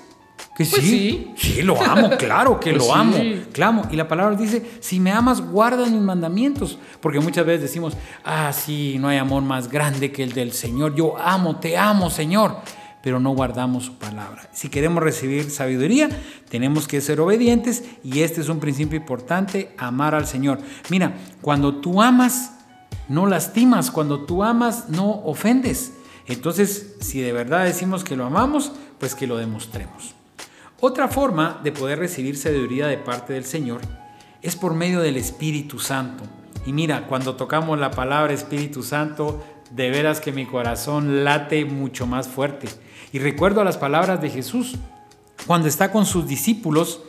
Que 0.57 0.65
pues 0.65 0.83
sí, 0.83 1.33
sí, 1.37 1.63
lo 1.63 1.81
amo, 1.81 2.11
claro 2.19 2.59
que 2.59 2.73
pues 2.73 2.87
lo 2.87 2.95
amo, 2.95 3.17
clamo. 3.53 3.87
Y 3.91 3.97
la 3.97 4.09
palabra 4.09 4.37
dice, 4.37 4.79
si 4.81 4.99
me 4.99 5.11
amas, 5.11 5.41
guarda 5.41 5.87
mis 5.87 6.01
mandamientos. 6.01 6.79
Porque 7.01 7.21
muchas 7.21 7.47
veces 7.47 7.63
decimos, 7.63 7.97
ah, 8.25 8.53
sí, 8.53 8.97
no 8.99 9.09
hay 9.09 9.19
amor 9.19 9.43
más 9.43 9.71
grande 9.71 10.11
que 10.11 10.23
el 10.23 10.33
del 10.33 10.53
Señor. 10.53 10.95
Yo 10.95 11.17
amo, 11.19 11.57
te 11.57 11.79
amo, 11.79 12.11
Señor 12.11 12.57
pero 13.03 13.21
no 13.21 13.31
guardamos 13.31 13.85
su 13.85 13.95
palabra. 13.95 14.49
Si 14.53 14.69
queremos 14.69 15.03
recibir 15.03 15.51
sabiduría, 15.51 16.09
tenemos 16.49 16.87
que 16.87 17.01
ser 17.01 17.21
obedientes 17.21 17.85
y 18.05 18.21
este 18.21 18.41
es 18.41 18.49
un 18.49 18.61
principio 18.61 18.99
importante, 18.99 19.75
amar 19.79 20.15
al 20.15 20.27
Señor. 20.27 20.59
Mira, 20.91 21.15
cuando 21.41 21.77
tú 21.77 22.03
amas, 22.03 22.53
no 23.09 23.27
lastimas, 23.27 23.91
cuando 23.91 24.25
tú 24.25 24.45
amas, 24.45 24.89
no 24.89 25.11
ofendes. 25.25 25.93
Entonces, 26.27 26.97
si 27.01 27.21
de 27.21 27.33
verdad 27.33 27.65
decimos 27.65 28.05
que 28.05 28.17
lo 28.17 28.27
amamos, 28.27 28.73
pues 28.99 29.15
que 29.15 29.27
lo 29.27 29.37
demostremos. 29.37 30.15
Otra 30.81 31.09
forma 31.09 31.61
de 31.63 31.73
poder 31.73 31.99
recibir 31.99 32.37
sabiduría 32.37 32.87
de 32.87 32.99
parte 32.99 33.33
del 33.33 33.45
Señor 33.45 33.81
es 34.43 34.57
por 34.57 34.75
medio 34.75 35.01
del 35.01 35.17
Espíritu 35.17 35.79
Santo. 35.79 36.25
Y 36.67 36.73
mira, 36.73 37.07
cuando 37.07 37.37
tocamos 37.37 37.79
la 37.79 37.91
palabra 37.91 38.33
Espíritu 38.33 38.83
Santo, 38.83 39.43
de 39.71 39.91
veras 39.91 40.21
que 40.21 40.33
mi 40.33 40.47
corazón 40.47 41.25
late 41.25 41.65
mucho 41.65 42.07
más 42.07 42.29
fuerte. 42.29 42.69
Y 43.13 43.19
recuerdo 43.19 43.65
las 43.65 43.77
palabras 43.77 44.21
de 44.21 44.31
Jesús 44.31 44.77
cuando 45.47 45.69
está 45.69 45.91
con 45.91 46.07
sus 46.07 46.27
discípulos 46.29 47.01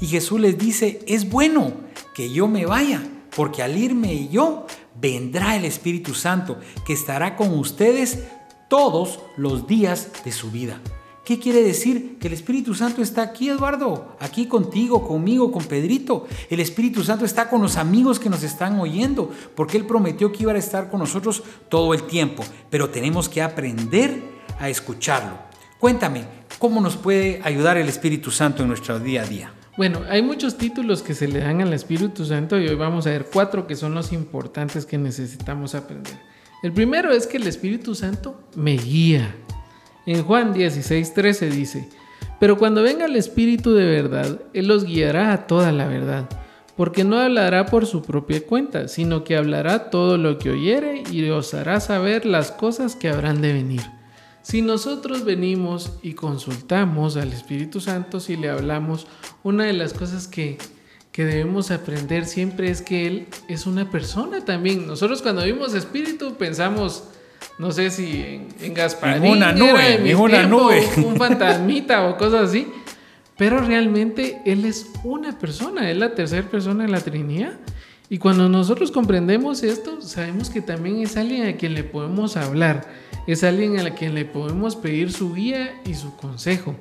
y 0.00 0.06
Jesús 0.06 0.40
les 0.40 0.58
dice, 0.58 1.00
es 1.06 1.28
bueno 1.28 1.72
que 2.14 2.30
yo 2.30 2.46
me 2.46 2.66
vaya, 2.66 3.02
porque 3.34 3.62
al 3.62 3.76
irme 3.76 4.28
yo, 4.28 4.66
vendrá 5.00 5.56
el 5.56 5.64
Espíritu 5.64 6.14
Santo, 6.14 6.58
que 6.86 6.92
estará 6.92 7.36
con 7.36 7.58
ustedes 7.58 8.24
todos 8.68 9.20
los 9.36 9.66
días 9.66 10.10
de 10.24 10.32
su 10.32 10.50
vida. 10.50 10.80
¿Qué 11.24 11.38
quiere 11.38 11.62
decir? 11.62 12.18
Que 12.18 12.28
el 12.28 12.32
Espíritu 12.32 12.74
Santo 12.74 13.02
está 13.02 13.20
aquí, 13.20 13.50
Eduardo, 13.50 14.16
aquí 14.18 14.46
contigo, 14.46 15.06
conmigo, 15.06 15.52
con 15.52 15.64
Pedrito. 15.64 16.26
El 16.48 16.60
Espíritu 16.60 17.04
Santo 17.04 17.26
está 17.26 17.50
con 17.50 17.60
los 17.60 17.76
amigos 17.76 18.18
que 18.18 18.30
nos 18.30 18.42
están 18.42 18.80
oyendo, 18.80 19.30
porque 19.54 19.76
Él 19.76 19.84
prometió 19.84 20.32
que 20.32 20.44
iba 20.44 20.52
a 20.52 20.56
estar 20.56 20.88
con 20.90 21.00
nosotros 21.00 21.42
todo 21.68 21.92
el 21.92 22.04
tiempo, 22.04 22.44
pero 22.70 22.88
tenemos 22.88 23.28
que 23.28 23.42
aprender 23.42 24.22
a 24.58 24.70
escucharlo. 24.70 25.47
Cuéntame, 25.78 26.24
¿cómo 26.58 26.80
nos 26.80 26.96
puede 26.96 27.40
ayudar 27.44 27.76
el 27.76 27.88
Espíritu 27.88 28.32
Santo 28.32 28.62
en 28.62 28.68
nuestro 28.68 28.98
día 28.98 29.22
a 29.22 29.26
día? 29.26 29.52
Bueno, 29.76 30.00
hay 30.10 30.22
muchos 30.22 30.58
títulos 30.58 31.02
que 31.02 31.14
se 31.14 31.28
le 31.28 31.38
dan 31.38 31.60
al 31.60 31.72
Espíritu 31.72 32.24
Santo 32.24 32.58
y 32.58 32.66
hoy 32.66 32.74
vamos 32.74 33.06
a 33.06 33.10
ver 33.10 33.26
cuatro 33.32 33.68
que 33.68 33.76
son 33.76 33.94
los 33.94 34.12
importantes 34.12 34.84
que 34.84 34.98
necesitamos 34.98 35.76
aprender. 35.76 36.18
El 36.64 36.72
primero 36.72 37.12
es 37.12 37.28
que 37.28 37.36
el 37.36 37.46
Espíritu 37.46 37.94
Santo 37.94 38.40
me 38.56 38.76
guía. 38.76 39.36
En 40.04 40.24
Juan 40.24 40.52
16, 40.52 41.14
13 41.14 41.48
dice, 41.48 41.88
pero 42.40 42.58
cuando 42.58 42.82
venga 42.82 43.04
el 43.04 43.14
Espíritu 43.14 43.72
de 43.72 43.84
verdad, 43.84 44.40
Él 44.54 44.66
los 44.66 44.84
guiará 44.84 45.32
a 45.32 45.46
toda 45.46 45.70
la 45.70 45.86
verdad, 45.86 46.28
porque 46.76 47.04
no 47.04 47.20
hablará 47.20 47.66
por 47.66 47.86
su 47.86 48.02
propia 48.02 48.44
cuenta, 48.44 48.88
sino 48.88 49.22
que 49.22 49.36
hablará 49.36 49.90
todo 49.90 50.18
lo 50.18 50.38
que 50.38 50.50
oyere 50.50 51.04
y 51.12 51.28
os 51.30 51.54
hará 51.54 51.78
saber 51.78 52.26
las 52.26 52.50
cosas 52.50 52.96
que 52.96 53.08
habrán 53.08 53.40
de 53.40 53.52
venir. 53.52 53.97
Si 54.48 54.62
nosotros 54.62 55.26
venimos 55.26 55.92
y 56.02 56.14
consultamos 56.14 57.18
al 57.18 57.34
Espíritu 57.34 57.82
Santo, 57.82 58.18
si 58.18 58.34
le 58.34 58.48
hablamos, 58.48 59.06
una 59.42 59.64
de 59.64 59.74
las 59.74 59.92
cosas 59.92 60.26
que, 60.26 60.56
que 61.12 61.26
debemos 61.26 61.70
aprender 61.70 62.24
siempre 62.24 62.70
es 62.70 62.80
que 62.80 63.06
Él 63.06 63.26
es 63.46 63.66
una 63.66 63.90
persona 63.90 64.46
también. 64.46 64.86
Nosotros 64.86 65.20
cuando 65.20 65.44
vimos 65.44 65.74
Espíritu 65.74 66.36
pensamos, 66.38 67.04
no 67.58 67.72
sé 67.72 67.90
si 67.90 68.22
en, 68.22 68.48
en 68.62 68.72
Gasparín, 68.72 69.32
una 69.32 69.52
nube, 69.52 70.14
una 70.14 70.44
nube. 70.44 70.82
un 70.96 71.16
fantasmita 71.18 72.08
o 72.08 72.16
cosas 72.16 72.48
así. 72.48 72.68
Pero 73.36 73.60
realmente 73.60 74.40
Él 74.46 74.64
es 74.64 74.86
una 75.04 75.38
persona, 75.38 75.90
es 75.90 75.98
la 75.98 76.14
tercera 76.14 76.48
persona 76.48 76.84
de 76.84 76.90
la 76.90 77.02
Trinidad. 77.02 77.52
Y 78.10 78.18
cuando 78.18 78.48
nosotros 78.48 78.90
comprendemos 78.90 79.62
esto, 79.62 80.00
sabemos 80.00 80.50
que 80.50 80.62
también 80.62 81.02
es 81.02 81.16
alguien 81.16 81.46
a 81.46 81.56
quien 81.56 81.74
le 81.74 81.84
podemos 81.84 82.36
hablar, 82.36 82.88
es 83.26 83.44
alguien 83.44 83.78
a 83.80 83.90
quien 83.94 84.14
le 84.14 84.24
podemos 84.24 84.76
pedir 84.76 85.12
su 85.12 85.34
guía 85.34 85.80
y 85.84 85.94
su 85.94 86.16
consejo. 86.16 86.74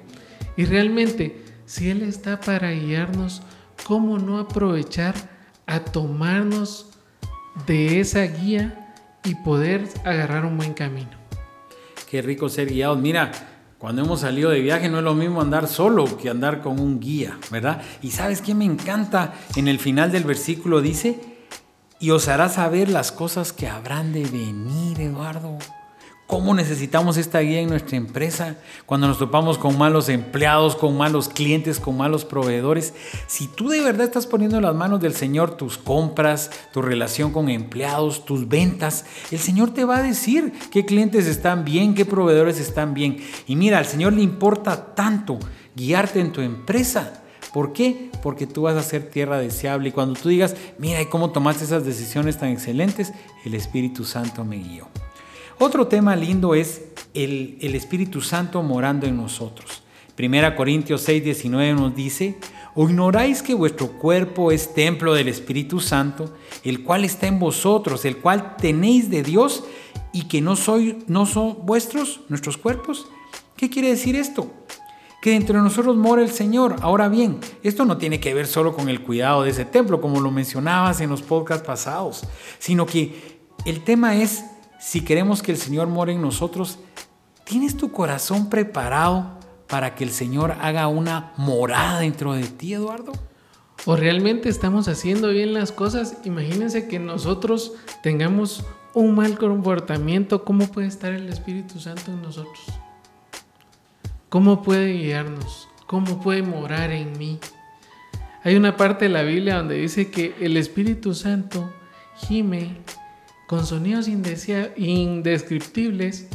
Y 0.56 0.66
realmente, 0.66 1.44
si 1.66 1.90
Él 1.90 2.02
está 2.02 2.40
para 2.40 2.72
guiarnos, 2.72 3.42
¿cómo 3.86 4.20
no 4.20 4.40
aprovechar 4.40 5.16
a 5.68 5.82
tomarnos 5.82 6.88
de 7.66 8.00
esa 8.00 8.24
guía 8.24 8.94
y 9.24 9.36
poder 9.36 9.88
agarrar 10.06 10.46
un 10.46 10.58
buen 10.58 10.74
camino. 10.74 11.12
Qué 12.10 12.22
rico 12.22 12.50
ser 12.50 12.70
guiados. 12.70 13.00
Mira, 13.00 13.32
Cuando 13.78 14.02
hemos 14.02 14.22
salido 14.22 14.50
de 14.50 14.62
viaje 14.62 14.90
no 14.90 14.98
es 14.98 15.04
lo 15.04 15.14
mismo 15.14 15.40
andar 15.40 15.68
solo 15.68 16.18
que 16.18 16.32
andar 16.32 16.62
con 16.62 16.80
un 16.80 17.00
guía, 17.00 17.38
¿verdad? 17.52 17.82
Y 18.02 18.10
sabes 18.10 18.42
qué 18.42 18.56
me 18.56 18.66
encanta 18.66 19.36
en 19.56 19.68
el 19.68 19.78
final 19.78 20.12
del 20.12 20.24
versículo 20.24 20.82
dice, 20.82 21.20
y 22.00 22.10
os 22.10 22.28
hará 22.28 22.50
saber 22.50 22.90
las 22.90 23.12
cosas 23.12 23.54
que 23.54 23.68
habrán 23.68 24.14
de 24.14 24.24
venir, 24.24 25.00
Eduardo. 25.00 25.60
¿Cómo 26.28 26.54
necesitamos 26.54 27.16
esta 27.16 27.40
guía 27.40 27.62
en 27.62 27.70
nuestra 27.70 27.96
empresa? 27.96 28.58
Cuando 28.86 29.08
nos 29.08 29.18
topamos 29.18 29.58
con 29.58 29.78
malos 29.78 30.10
empleados, 30.10 30.76
con 30.76 30.98
malos 30.98 31.30
clientes, 31.30 31.80
con 31.80 31.96
malos 31.96 32.26
proveedores. 32.26 32.94
Si 33.28 33.48
tú 33.48 33.70
de 33.70 33.80
verdad 33.80 34.08
estás 34.08 34.28
poniendo 34.28 34.58
en 34.58 34.64
las 34.64 34.76
manos 34.76 35.00
del 35.00 35.14
Señor 35.14 35.56
tus 35.56 35.78
compras, 35.78 36.52
tu 36.74 36.82
relación 36.82 37.32
con 37.32 37.48
empleados, 37.48 38.26
tus 38.26 38.50
ventas, 38.50 39.06
el 39.32 39.40
Señor 39.40 39.74
te 39.74 39.86
va 39.86 40.00
a 40.00 40.04
decir 40.04 40.52
qué 40.70 40.86
clientes 40.86 41.28
están 41.28 41.64
bien, 41.64 41.96
qué 41.96 42.04
proveedores 42.04 42.60
están 42.60 42.94
bien. 42.94 43.24
Y 43.48 43.56
mira, 43.56 43.78
al 43.78 43.86
Señor 43.86 44.12
le 44.12 44.22
importa 44.22 44.96
tanto 44.96 45.40
guiarte 45.78 46.20
en 46.20 46.34
tu 46.34 46.42
empresa. 46.42 47.24
¿Por 47.54 47.72
qué? 47.72 48.12
Porque 48.22 48.46
tú 48.46 48.64
vas 48.64 48.76
a 48.76 48.84
ser 48.84 49.10
tierra 49.10 49.40
deseable. 49.40 49.90
Y 49.90 49.92
cuando 49.94 50.20
tú 50.20 50.28
digas, 50.28 50.58
mira, 50.78 51.02
¿y 51.02 51.06
cómo 51.06 51.32
tomaste 51.32 51.64
esas 51.64 51.86
decisiones 51.86 52.38
tan 52.38 52.50
excelentes? 52.50 53.14
El 53.46 53.54
Espíritu 53.54 54.04
Santo 54.04 54.44
me 54.44 54.58
guió. 54.58 54.90
Otro 55.60 55.88
tema 55.88 56.16
lindo 56.16 56.54
es 56.54 56.84
el, 57.16 57.58
Espíritu 57.62 58.22
Santo 58.22 58.62
morando 58.62 59.08
en 59.08 59.18
nosotros. 59.18 59.82
Primera 60.16 60.56
Corintios 60.56 61.02
6, 61.02 61.24
19 61.24 61.74
nos 61.74 61.96
dice, 61.96 62.38
¿o 62.76 62.88
ignoráis 62.88 63.42
que 63.42 63.56
vuestro 63.56 63.94
cuerpo 63.94 64.52
es 64.52 64.76
templo 64.76 65.16
del 65.16 65.28
Espíritu 65.28 65.80
Santo, 65.80 66.32
el 66.64 66.84
cual 66.84 67.06
está 67.06 67.26
en 67.26 67.40
vosotros, 67.40 68.06
el 68.06 68.18
cual 68.18 68.56
tenéis 68.58 69.10
de 69.10 69.24
Dios 69.24 69.64
y 70.14 70.28
que 70.28 70.42
no, 70.42 70.56
soy, 70.56 71.04
no 71.08 71.26
son 71.26 71.58
vuestros, 71.66 72.22
nuestros 72.30 72.58
cuerpos? 72.58 73.08
¿Qué 73.56 73.68
quiere 73.68 73.90
decir 73.90 74.16
esto? 74.16 74.52
Que 75.24 75.36
entre 75.36 75.58
nosotros 75.58 75.98
mora 75.98 76.22
el 76.22 76.30
Señor. 76.30 76.76
Ahora 76.82 77.10
bien, 77.10 77.40
esto 77.64 77.84
no 77.84 77.98
tiene 77.98 78.20
que 78.20 78.36
ver 78.36 78.46
solo 78.46 78.76
con 78.76 78.90
el 78.90 79.02
cuidado 79.02 79.42
de 79.42 79.50
ese 79.50 79.66
templo, 79.66 80.02
como 80.02 80.22
lo 80.22 80.30
mencionabas 80.30 81.02
en 81.02 81.10
los 81.10 81.24
podcasts 81.24 81.66
pasados, 81.66 82.26
sino 82.60 82.86
que 82.86 83.40
el 83.66 83.84
tema 83.84 84.16
es 84.18 84.44
si 84.88 85.02
queremos 85.02 85.44
que 85.44 85.52
el 85.52 85.58
Señor 85.58 85.90
more 85.90 86.14
en 86.14 86.22
nosotros, 86.22 86.80
¿tienes 87.44 87.76
tu 87.76 87.92
corazón 87.92 88.50
preparado 88.50 89.38
para 89.68 89.96
que 89.96 90.06
el 90.06 90.12
Señor 90.12 90.56
haga 90.62 90.88
una 90.88 91.34
morada 91.36 92.00
dentro 92.00 92.32
de 92.32 92.44
ti, 92.44 92.74
Eduardo? 92.74 93.12
¿O 93.84 93.98
realmente 93.98 94.48
estamos 94.48 94.88
haciendo 94.88 95.28
bien 95.28 95.54
las 95.54 95.74
cosas? 95.74 96.20
Imagínense 96.24 96.88
que 96.88 97.00
nosotros 97.00 97.74
tengamos 98.02 98.64
un 98.94 99.14
mal 99.14 99.38
comportamiento, 99.38 100.46
¿cómo 100.46 100.68
puede 100.68 100.88
estar 100.88 101.12
el 101.12 101.28
Espíritu 101.28 101.82
Santo 101.82 102.10
en 102.10 102.22
nosotros? 102.22 102.64
¿Cómo 104.30 104.64
puede 104.64 104.94
guiarnos? 104.94 105.68
¿Cómo 105.86 106.22
puede 106.22 106.44
morar 106.44 106.92
en 106.92 107.18
mí? 107.18 107.40
Hay 108.42 108.56
una 108.56 108.78
parte 108.78 109.04
de 109.04 109.10
la 109.10 109.24
Biblia 109.24 109.58
donde 109.58 109.76
dice 109.76 110.10
que 110.12 110.34
el 110.40 110.56
Espíritu 110.56 111.14
Santo 111.14 111.74
gime 112.16 112.78
con 113.48 113.66
sonidos 113.66 114.08
indescriptibles 114.08 116.28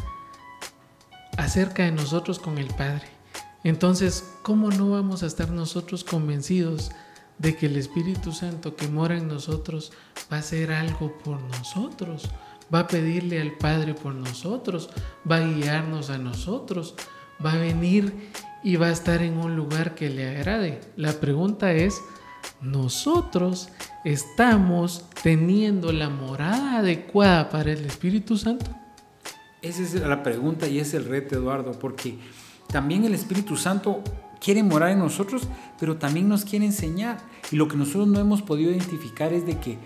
acerca 1.37 1.85
de 1.85 1.93
nosotros 1.93 2.39
con 2.39 2.59
el 2.59 2.69
Padre. 2.69 3.07
Entonces, 3.65 4.25
¿cómo 4.43 4.71
no 4.71 4.91
vamos 4.91 5.23
a 5.23 5.27
estar 5.27 5.51
nosotros 5.51 6.05
convencidos 6.05 6.91
de 7.39 7.57
que 7.57 7.67
el 7.67 7.77
Espíritu 7.77 8.33
Santo 8.33 8.77
que 8.77 8.89
mora 8.89 9.17
en 9.17 9.29
nosotros 9.29 9.93
va 10.33 10.39
a 10.39 10.41
hacer 10.41 10.73
algo 10.73 11.17
por 11.19 11.41
nosotros? 11.41 12.29
Va 12.75 12.81
a 12.81 12.89
pedirle 12.89 13.41
al 13.41 13.53
Padre 13.53 13.95
por 13.95 14.15
nosotros, 14.15 14.91
va 15.31 15.37
a 15.37 15.47
guiarnos 15.47 16.11
a 16.11 16.19
nosotros, 16.19 16.95
va 17.45 17.53
a 17.53 17.59
venir 17.59 18.31
y 18.65 18.77
va 18.77 18.87
a 18.87 18.93
estar 18.93 19.23
en 19.23 19.37
un 19.37 19.55
lugar 19.55 19.95
que 19.95 20.09
le 20.09 20.29
agrade. 20.29 20.81
La 20.97 21.13
pregunta 21.13 21.73
es, 21.73 22.01
nosotros 22.63 23.69
estamos 24.05 25.05
teniendo 25.23 25.93
la 25.93 26.09
morada 26.09 26.79
adecuada 26.79 27.51
para 27.51 27.73
el 27.73 27.85
Espíritu 27.85 28.37
Santo? 28.37 28.71
Esa 29.61 29.83
es 29.83 29.95
la 29.95 30.23
pregunta 30.23 30.67
y 30.69 30.79
es 30.79 30.95
el 30.95 31.05
reto, 31.05 31.37
Eduardo, 31.37 31.73
porque 31.73 32.19
también 32.69 33.05
el 33.05 33.15
Espíritu 33.15 33.57
Santo 33.57 34.03
quiere 34.41 34.63
morar 34.63 34.91
en 34.91 34.99
nosotros, 34.99 35.43
pero 35.79 35.97
también 35.97 36.29
nos 36.29 36.45
quiere 36.45 36.65
enseñar. 36.65 37.19
Y 37.51 37.57
lo 37.57 37.69
que 37.69 37.77
nosotros 37.77 38.09
no 38.09 38.19
hemos 38.19 38.43
podido 38.43 38.71
identificar 38.71 39.33
es 39.33 39.47
de 39.47 39.59
que 39.59 39.79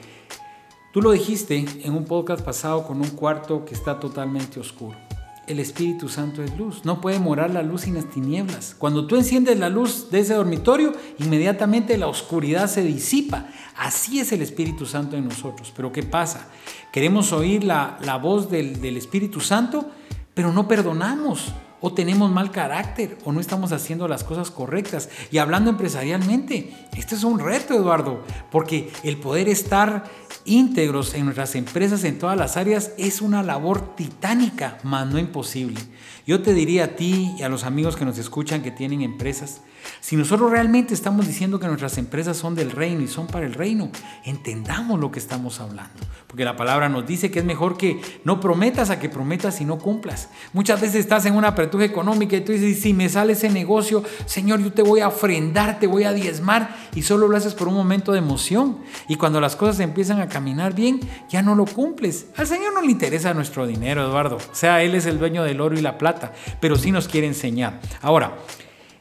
tú 0.92 1.03
lo 1.03 1.12
dijiste 1.12 1.64
en 1.83 1.92
un 1.94 2.05
podcast 2.05 2.42
pasado 2.42 2.87
con 2.87 3.01
un 3.01 3.11
cuarto 3.11 3.64
que 3.64 3.74
está 3.74 3.98
totalmente 3.98 4.61
oscuro 4.61 5.06
el 5.46 5.61
Espíritu 5.61 6.09
Santo 6.09 6.42
es 6.42 6.56
luz. 6.56 6.85
No 6.85 7.00
puede 7.00 7.18
morar 7.18 7.50
la 7.50 7.62
luz 7.62 7.82
sin 7.82 7.94
las 7.94 8.11
tinieblas. 8.11 8.74
Cuando 8.78 9.06
tú 9.06 9.16
enciendes 9.16 9.59
la 9.59 9.68
luz 9.68 10.11
de 10.11 10.20
ese 10.20 10.35
dormitorio, 10.35 10.92
inmediatamente 11.18 11.96
la 11.98 12.09
oscuridad 12.09 12.68
se 12.68 12.82
disipa. 12.82 13.46
Así 13.76 14.20
es 14.20 14.32
el 14.32 14.42
Espíritu 14.42 14.87
Santo 14.87 15.16
en 15.16 15.24
nosotros. 15.24 15.72
Pero 15.74 15.92
¿qué 15.92 16.02
pasa? 16.02 16.48
Queremos 16.92 17.32
oír 17.32 17.64
la, 17.64 18.18
voz 18.22 18.50
del, 18.50 18.80
del 18.80 18.96
Espíritu 18.96 19.40
Santo, 19.40 19.90
pero 20.35 20.52
no 20.52 20.66
perdonamos 20.66 21.52
o 21.80 21.92
tenemos 21.92 22.30
mal 22.30 22.50
carácter 22.50 23.18
o 23.24 23.32
no 23.32 23.40
estamos 23.40 23.72
haciendo 23.72 24.09
las 24.09 24.24
cosas 24.24 24.50
correctas. 24.50 25.09
Y 25.30 25.38
hablando 25.38 25.70
empresarialmente, 25.70 26.74
este 26.96 27.14
es 27.14 27.24
un 27.24 27.38
reto, 27.38 27.74
Eduardo, 27.74 28.24
porque 28.50 28.90
el 29.04 29.18
poder 29.18 29.48
estar 29.48 30.04
íntegros 30.46 31.14
en 31.14 31.24
nuestras 31.24 31.54
empresas 31.54 32.04
en 32.04 32.18
todas 32.18 32.37
las 32.37 32.56
áreas 32.56 32.92
es 32.98 33.20
una 33.20 33.42
labor 33.42 33.94
titánica, 33.96 34.78
mas 34.82 35.06
no 35.06 35.18
imposible. 35.18 35.80
Yo 36.26 36.42
te 36.42 36.54
diría 36.54 36.85
a 36.85 36.88
ti 36.96 37.35
y 37.38 37.42
a 37.42 37.48
los 37.48 37.64
amigos 37.64 37.96
que 37.96 38.04
nos 38.04 38.18
escuchan 38.18 38.62
que 38.62 38.70
tienen 38.70 39.02
empresas, 39.02 39.61
si 40.00 40.16
nosotros 40.16 40.50
realmente 40.50 40.94
estamos 40.94 41.26
diciendo 41.26 41.61
que 41.61 41.66
nuestras 41.66 41.98
empresas 41.98 42.37
son 42.37 42.54
del 42.54 42.70
reino 42.70 43.02
y 43.02 43.09
son 43.09 43.26
para 43.26 43.46
el 43.46 43.54
reino, 43.54 43.90
entendamos 44.24 44.98
lo 44.98 45.11
que 45.11 45.18
estamos 45.18 45.61
hablando. 45.61 46.06
Porque 46.37 46.44
la 46.44 46.55
palabra 46.55 46.90
nos 46.90 47.07
dice 47.07 47.31
que 47.31 47.38
es 47.38 47.46
mejor 47.46 47.79
que 47.79 47.99
no 48.25 48.40
prometas 48.40 48.90
a 48.90 48.99
que 48.99 49.09
prometas 49.09 49.62
y 49.62 49.64
no 49.64 49.79
cumplas. 49.79 50.29
Muchas 50.53 50.83
veces 50.83 50.96
estás 50.96 51.25
en 51.25 51.35
una 51.35 51.49
apertura 51.49 51.87
económica 51.87 52.37
y 52.37 52.42
tú 52.42 52.53
dices, 52.53 52.79
si 52.79 52.92
me 52.92 53.09
sale 53.09 53.33
ese 53.33 53.49
negocio, 53.49 54.03
Señor, 54.27 54.61
yo 54.61 54.70
te 54.70 54.83
voy 54.83 55.01
a 55.01 55.09
ofrendar, 55.09 55.79
te 55.79 55.87
voy 55.87 56.05
a 56.05 56.12
diezmar 56.12 56.77
y 56.94 57.01
solo 57.01 57.27
lo 57.27 57.38
haces 57.38 57.55
por 57.55 57.68
un 57.68 57.75
momento 57.75 58.12
de 58.12 58.18
emoción. 58.18 58.77
Y 59.09 59.16
cuando 59.16 59.40
las 59.40 59.57
cosas 59.57 59.81
empiezan 59.81 60.20
a 60.20 60.29
caminar 60.29 60.75
bien, 60.75 61.01
ya 61.31 61.40
no 61.40 61.55
lo 61.55 61.64
cumples. 61.64 62.27
Al 62.37 62.46
Señor 62.46 62.75
no 62.75 62.83
le 62.83 62.90
interesa 62.90 63.33
nuestro 63.33 63.66
dinero, 63.66 64.03
Eduardo. 64.03 64.37
O 64.37 64.55
sea, 64.55 64.83
Él 64.83 64.94
es 64.94 65.07
el 65.07 65.18
dueño 65.18 65.42
del 65.42 65.62
oro 65.62 65.79
y 65.79 65.81
la 65.81 65.96
plata, 65.96 66.35
pero 66.61 66.77
sí 66.77 66.92
nos 66.92 67.09
quiere 67.09 67.29
enseñar. 67.29 67.81
Ahora, 68.03 68.37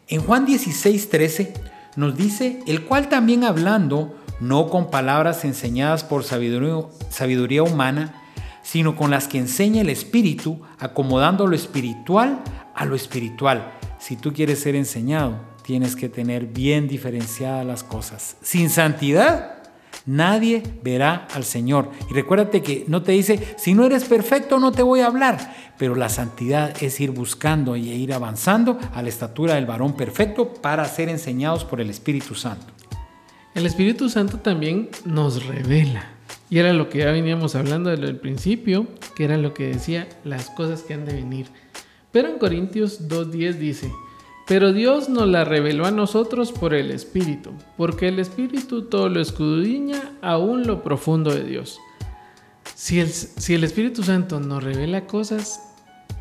en 0.08 0.21
Juan 0.21 0.45
16, 0.45 1.10
13 1.10 1.54
nos 1.98 2.15
dice, 2.15 2.62
el 2.65 2.86
cual 2.86 3.10
también 3.10 3.43
hablando, 3.43 4.15
no 4.39 4.69
con 4.69 4.89
palabras 4.89 5.45
enseñadas 5.45 6.04
por 6.04 6.24
sabiduría, 6.24 7.63
humana, 7.63 8.21
sino 8.62 8.95
con 8.95 9.12
las 9.12 9.28
que 9.28 9.38
enseña 9.38 9.82
el 9.82 9.89
Espíritu, 9.89 10.62
acomodando 10.80 11.48
lo 11.48 11.56
espiritual 11.56 12.41
a 12.74 12.86
lo 12.86 12.95
espiritual. 12.95 13.74
Si 14.00 14.15
tú 14.15 14.34
quieres 14.34 14.60
ser 14.60 14.76
enseñado, 14.76 15.39
tienes 15.63 15.95
que 15.95 16.10
tener 16.10 16.48
bien 16.48 16.88
diferenciadas 16.88 17.65
las 17.65 17.84
cosas. 17.84 18.38
Sin 18.41 18.69
santidad, 18.69 19.56
Nadie 20.06 20.62
verá 20.84 21.28
al 21.34 21.43
Señor. 21.43 21.89
Y 22.12 22.13
recuérdate 22.13 22.62
que 22.62 22.86
no 22.88 23.02
te 23.02 23.13
dice, 23.13 23.56
si 23.58 23.74
no 23.74 23.86
eres 23.86 24.04
perfecto, 24.04 24.60
no 24.60 24.71
te 24.71 24.84
voy 24.84 25.00
a 25.00 25.08
hablar. 25.08 25.56
Pero 25.80 25.95
la 25.95 26.10
santidad 26.10 26.76
es 26.84 27.00
ir 27.00 27.10
buscando 27.10 27.76
y 27.76 27.89
ir 27.89 28.13
avanzando 28.13 28.78
a 28.93 29.02
la 29.02 29.10
estatura 29.10 29.56
del 29.56 29.65
varón 29.65 29.93
perfecto 29.93 30.54
para 30.54 30.86
ser 30.86 31.10
enseñados 31.10 31.65
por 31.65 31.82
el 31.82 31.89
Espíritu 31.89 32.36
Santo. 32.36 32.75
El 33.56 33.65
Espíritu 33.65 34.10
Santo 34.10 34.39
también 34.39 34.89
nos 35.06 35.46
revela. 35.46 36.10
Y 36.50 36.60
era 36.60 36.74
lo 36.74 36.89
que 36.89 37.00
ya 37.00 37.12
veníamos 37.12 37.56
hablando 37.56 37.89
desde 37.89 38.08
el 38.08 38.18
principio, 38.18 38.86
que 39.15 39.24
era 39.24 39.38
lo 39.38 39.54
que 39.54 39.68
decía 39.68 40.10
las 40.26 40.50
cosas 40.50 40.84
que 40.84 40.94
han 40.94 41.06
de 41.06 41.13
venir. 41.13 41.48
Pero 42.12 42.28
en 42.28 42.38
Corintios 42.38 43.08
2.10 43.08 43.54
dice, 43.54 43.91
pero 44.46 44.74
Dios 44.74 45.08
nos 45.08 45.28
la 45.30 45.46
reveló 45.46 45.86
a 45.86 45.91
nosotros 45.91 46.52
por 46.52 46.74
el 46.74 46.91
Espíritu, 46.91 47.54
porque 47.78 48.10
el 48.10 48.20
Espíritu 48.20 48.84
todo 48.89 49.08
lo 49.08 49.22
escudriña 49.22 50.12
aún 50.22 50.68
lo 50.68 50.84
profundo 50.84 51.34
de 51.34 51.46
Dios. 51.46 51.80
Si 52.76 53.00
el, 53.00 53.08
si 53.08 53.54
el 53.54 53.63
Espíritu 53.63 54.04
Santo 54.04 54.41
nos 54.41 54.65
revela 54.65 55.08
cosas, 55.08 55.62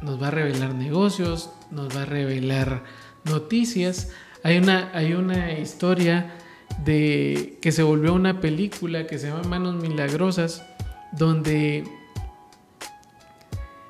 nos 0.02 0.22
va 0.22 0.28
a 0.28 0.30
revelar 0.30 0.72
negocios, 0.72 1.50
nos 1.72 1.94
va 1.96 2.02
a 2.02 2.06
revelar 2.06 2.84
noticias. 3.24 4.12
Hay 4.44 4.58
una, 4.58 4.90
hay 4.94 5.14
una 5.14 5.58
historia 5.58 6.38
de 6.84 7.58
que 7.60 7.72
se 7.72 7.82
volvió 7.82 8.14
una 8.14 8.40
película 8.40 9.06
que 9.06 9.18
se 9.18 9.28
llama 9.28 9.42
Manos 9.44 9.76
Milagrosas, 9.76 10.64
donde 11.12 11.84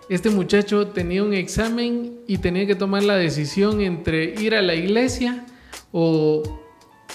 este 0.08 0.30
muchacho 0.30 0.88
tenía 0.88 1.22
un 1.22 1.32
examen 1.32 2.18
y 2.26 2.38
tenía 2.38 2.66
que 2.66 2.74
tomar 2.74 3.02
la 3.02 3.16
decisión 3.16 3.80
entre 3.80 4.34
ir 4.40 4.54
a 4.54 4.62
la 4.62 4.74
iglesia 4.74 5.46
o 5.92 6.42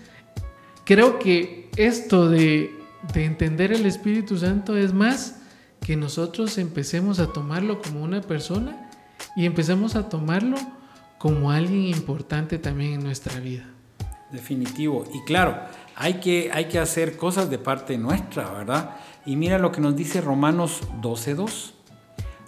creo 0.85 1.19
que 1.19 1.71
esto 1.77 2.29
de, 2.29 2.71
de 3.13 3.25
entender 3.25 3.73
el 3.73 3.87
Espíritu 3.87 4.39
Santo 4.39 4.77
es 4.77 4.93
más 4.93 5.41
que 5.81 5.97
nosotros 5.97 6.59
empecemos 6.59 7.19
a 7.19 7.33
tomarlo 7.33 7.83
como 7.83 8.05
una 8.05 8.21
persona 8.21 8.89
y 9.37 9.47
empecemos 9.47 9.97
a 9.97 10.09
tomarlo 10.09 10.57
como 11.21 11.51
alguien 11.51 11.85
importante 11.85 12.59
también 12.59 12.95
en 12.95 13.05
nuestra 13.05 13.39
vida. 13.41 13.67
Definitivo. 14.33 15.05
Y 15.13 15.21
claro, 15.25 15.55
hay 15.95 16.15
que, 16.15 16.51
hay 16.51 16.65
que 16.65 16.79
hacer 16.79 17.19
cosas 17.19 17.51
de 17.51 17.59
parte 17.59 17.99
nuestra, 17.99 18.51
¿verdad? 18.51 18.97
Y 19.27 19.37
mira 19.37 19.59
lo 19.59 19.71
que 19.71 19.83
nos 19.83 19.95
dice 19.95 20.23
Romanos 20.23 20.81
12.2. 21.03 21.73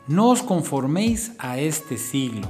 No 0.09 0.31
os 0.31 0.43
conforméis 0.43 1.33
a 1.39 1.59
este 1.59 1.99
siglo, 1.99 2.49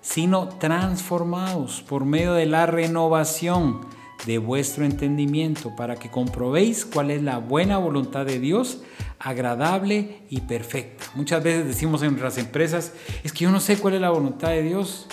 sino 0.00 0.48
transformaos 0.48 1.82
por 1.82 2.04
medio 2.04 2.34
de 2.34 2.46
la 2.46 2.66
renovación 2.66 3.80
de 4.26 4.38
vuestro 4.38 4.84
entendimiento 4.84 5.74
para 5.74 5.96
que 5.96 6.08
comprobéis 6.08 6.84
cuál 6.84 7.10
es 7.10 7.20
la 7.20 7.38
buena 7.38 7.78
voluntad 7.78 8.24
de 8.24 8.38
Dios, 8.38 8.78
agradable 9.18 10.22
y 10.30 10.42
perfecta. 10.42 11.04
Muchas 11.16 11.42
veces 11.42 11.66
decimos 11.66 12.00
en 12.02 12.10
nuestras 12.10 12.38
empresas, 12.38 12.92
es 13.24 13.32
que 13.32 13.42
yo 13.42 13.50
no 13.50 13.58
sé 13.58 13.76
cuál 13.76 13.94
es 13.94 14.00
la 14.00 14.10
voluntad 14.10 14.50
de 14.50 14.62
Dios 14.62 15.08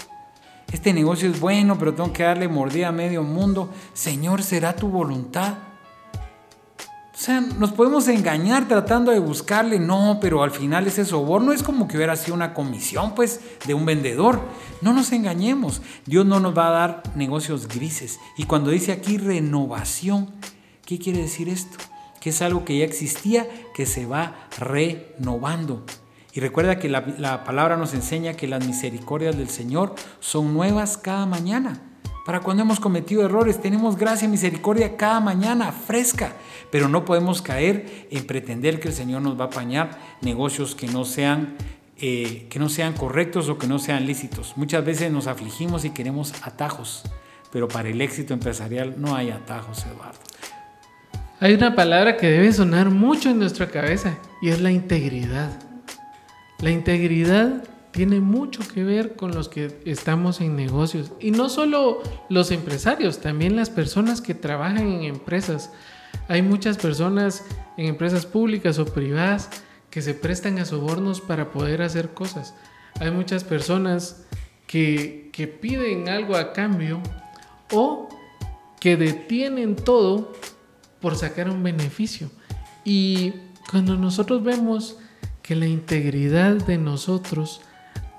este 0.71 0.93
negocio 0.93 1.29
es 1.29 1.39
bueno, 1.39 1.77
pero 1.77 1.93
tengo 1.93 2.13
que 2.13 2.23
darle 2.23 2.47
mordida 2.47 2.89
a 2.89 2.91
medio 2.91 3.23
mundo. 3.23 3.69
Señor, 3.93 4.41
¿será 4.43 4.75
tu 4.75 4.87
voluntad? 4.87 5.55
O 7.21 7.23
sea, 7.23 7.39
nos 7.39 7.71
podemos 7.71 8.07
engañar 8.07 8.67
tratando 8.67 9.11
de 9.11 9.19
buscarle, 9.19 9.79
no, 9.79 10.17
pero 10.19 10.41
al 10.41 10.49
final 10.49 10.87
ese 10.87 11.05
soborno 11.05 11.53
es 11.53 11.61
como 11.61 11.87
que 11.87 11.95
hubiera 11.95 12.15
sido 12.15 12.33
una 12.33 12.55
comisión, 12.55 13.13
pues, 13.13 13.41
de 13.67 13.75
un 13.75 13.85
vendedor. 13.85 14.41
No 14.81 14.91
nos 14.91 15.11
engañemos, 15.11 15.83
Dios 16.07 16.25
no 16.25 16.39
nos 16.39 16.57
va 16.57 16.69
a 16.69 16.71
dar 16.71 17.03
negocios 17.15 17.67
grises. 17.67 18.19
Y 18.37 18.45
cuando 18.45 18.71
dice 18.71 18.91
aquí 18.91 19.19
renovación, 19.19 20.31
¿qué 20.83 20.97
quiere 20.97 21.19
decir 21.19 21.47
esto? 21.47 21.77
Que 22.19 22.31
es 22.31 22.41
algo 22.41 22.65
que 22.65 22.79
ya 22.79 22.85
existía, 22.85 23.47
que 23.75 23.85
se 23.85 24.07
va 24.07 24.47
renovando. 24.57 25.85
Y 26.33 26.39
recuerda 26.39 26.79
que 26.79 26.89
la, 26.89 27.43
palabra 27.43 27.75
nos 27.75 27.93
enseña 27.93 28.33
que 28.33 28.47
las 28.47 28.65
misericordias 28.65 29.37
del 29.37 29.49
Señor 29.49 29.95
son 30.19 30.53
nuevas 30.53 30.97
cada 30.97 31.25
mañana. 31.25 31.81
Para 32.25 32.39
cuando 32.39 32.63
hemos 32.63 32.79
cometido 32.79 33.25
errores, 33.25 33.59
tenemos 33.59 33.97
gracia 33.97 34.27
y 34.27 34.29
misericordia 34.29 34.95
cada 34.95 35.19
mañana, 35.19 35.71
fresca. 35.71 36.33
Pero 36.71 36.87
no 36.87 37.03
podemos 37.03 37.41
caer 37.41 38.07
en 38.11 38.25
pretender 38.25 38.79
que 38.79 38.89
el 38.89 38.93
Señor 38.93 39.21
nos 39.21 39.37
va 39.37 39.45
a 39.45 39.47
apañar 39.47 39.99
negocios 40.21 40.75
que 40.75 40.87
no 40.87 41.03
sean, 41.03 41.55
eh, 41.97 42.47
que 42.49 42.59
no 42.59 42.69
sean 42.69 42.93
correctos 42.93 43.49
o 43.49 43.57
que 43.57 43.67
no 43.67 43.79
sean 43.79 44.05
lícitos. 44.05 44.53
Muchas 44.55 44.85
veces 44.85 45.11
nos 45.11 45.27
afligimos 45.27 45.83
y 45.83 45.89
queremos 45.89 46.33
atajos, 46.43 47.03
pero 47.51 47.67
para 47.67 47.89
el 47.89 47.99
éxito 47.99 48.33
empresarial 48.33 48.95
no 48.97 49.15
hay 49.15 49.31
atajos, 49.31 49.85
Eduardo. 49.85 50.19
Hay 51.41 51.55
una 51.55 51.75
palabra 51.75 52.17
que 52.17 52.29
debe 52.29 52.53
sonar 52.53 52.91
mucho 52.91 53.31
en 53.31 53.39
nuestra 53.39 53.67
cabeza 53.67 54.19
y 54.43 54.49
es 54.49 54.61
la 54.61 54.71
integridad. 54.71 55.70
La 56.61 56.69
integridad 56.69 57.63
tiene 57.91 58.19
mucho 58.19 58.61
que 58.73 58.83
ver 58.83 59.15
con 59.15 59.31
los 59.31 59.49
que 59.49 59.81
estamos 59.85 60.41
en 60.41 60.55
negocios. 60.55 61.11
Y 61.19 61.31
no 61.31 61.49
solo 61.49 62.01
los 62.29 62.51
empresarios, 62.51 63.19
también 63.19 63.55
las 63.55 63.69
personas 63.69 64.21
que 64.21 64.33
trabajan 64.35 64.87
en 64.87 65.03
empresas. 65.03 65.71
Hay 66.27 66.41
muchas 66.41 66.77
personas 66.77 67.43
en 67.77 67.87
empresas 67.87 68.25
públicas 68.25 68.79
o 68.79 68.85
privadas 68.85 69.49
que 69.89 70.01
se 70.01 70.13
prestan 70.13 70.59
a 70.59 70.65
sobornos 70.65 71.19
para 71.19 71.51
poder 71.51 71.81
hacer 71.81 72.13
cosas. 72.13 72.53
Hay 72.99 73.11
muchas 73.11 73.43
personas 73.43 74.25
que, 74.67 75.29
que 75.33 75.47
piden 75.47 76.09
algo 76.09 76.35
a 76.35 76.53
cambio 76.53 77.01
o 77.73 78.07
que 78.79 78.97
detienen 78.97 79.75
todo 79.75 80.31
por 81.01 81.15
sacar 81.15 81.49
un 81.49 81.63
beneficio. 81.63 82.29
Y 82.85 83.33
cuando 83.69 83.97
nosotros 83.97 84.43
vemos 84.43 84.97
que 85.41 85.55
la 85.55 85.67
integridad 85.67 86.53
de 86.53 86.77
nosotros 86.77 87.61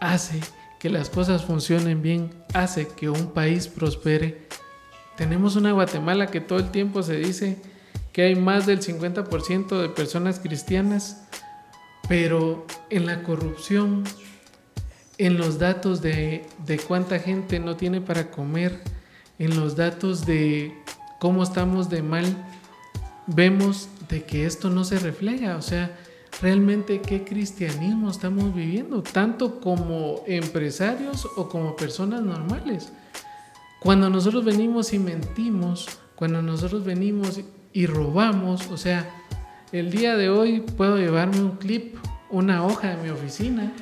hace 0.01 0.41
que 0.83 0.91
las 0.91 1.11
cosas 1.11 1.45
funcionen 1.45 2.03
bien, 2.03 2.31
hace 2.55 2.89
que 2.89 3.09
un 3.09 3.31
país 3.31 3.69
prospere. 3.69 4.49
Tenemos 5.17 5.55
una 5.55 5.71
Guatemala 5.71 6.27
que 6.27 6.41
todo 6.41 6.59
el 6.59 6.73
tiempo 6.73 7.05
se 7.05 7.19
dice 7.19 7.57
que 8.13 8.23
hay 8.23 8.35
más 8.35 8.67
del 8.67 8.81
50% 8.81 9.81
de 9.81 9.89
personas 9.89 10.41
cristianas, 10.41 11.29
pero 12.09 12.67
en 12.91 13.07
la 13.07 13.23
corrupción, 13.23 14.03
en 15.19 15.39
los 15.39 15.61
datos 15.61 16.03
de, 16.03 16.47
de 16.67 16.79
cuánta 16.79 17.21
gente 17.21 17.61
no 17.61 17.77
tiene 17.77 18.01
para 18.01 18.33
comer, 18.33 18.83
en 19.39 19.55
los 19.55 19.77
datos 19.77 20.27
de 20.27 20.75
cómo 21.21 21.45
estamos 21.45 21.91
de 21.91 22.03
mal, 22.03 22.25
vemos 23.29 23.89
de 24.09 24.25
que 24.25 24.47
esto 24.47 24.69
no 24.69 24.83
se 24.83 24.99
refleja. 24.99 25.57
O 25.57 25.63
sea, 25.63 25.97
realmente 26.43 27.01
qué 27.01 27.25
cristianismo 27.25 28.11
estamos 28.11 28.53
viviendo, 28.53 29.01
tanto 29.03 29.61
como 29.61 30.25
empresarios 30.27 31.27
o 31.37 31.49
como 31.49 31.77
personas 31.77 32.21
normales. 32.21 32.93
Cuando 33.79 34.11
nosotros 34.11 34.45
venimos 34.45 34.93
y 34.93 34.99
mentimos, 34.99 35.87
cuando 36.17 36.43
nosotros 36.43 36.85
venimos 36.85 37.41
y 37.73 37.87
robamos, 37.87 38.69
o 38.71 38.77
sea, 38.77 39.09
el 39.71 39.93
día 39.93 40.17
de 40.17 40.31
hoy 40.31 40.61
puedo 40.61 40.99
llevarme 40.99 41.41
un 41.41 41.57
clip, 41.57 41.97
una 42.29 42.67
hoja 42.67 42.97
de 42.97 43.03
mi 43.03 43.11
oficina, 43.11 43.73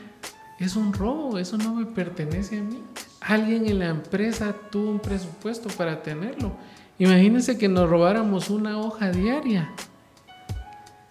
es 0.59 0.77
un 0.77 0.93
robo, 0.93 1.39
eso 1.39 1.57
no 1.57 1.75
me 1.75 1.87
pertenece 1.87 2.59
a 2.59 2.63
mí. 2.63 2.83
Alguien 3.23 3.67
en 3.67 3.79
la 3.79 3.89
empresa 3.89 4.55
tuvo 4.71 4.91
un 4.91 5.01
presupuesto 5.01 5.71
para 5.71 6.03
tenerlo. 6.03 6.53
Imagínense 6.99 7.57
que 7.57 7.69
nos 7.69 7.89
robáramos 7.89 8.51
una 8.51 8.79
hoja 8.79 9.11
diaria. 9.11 9.71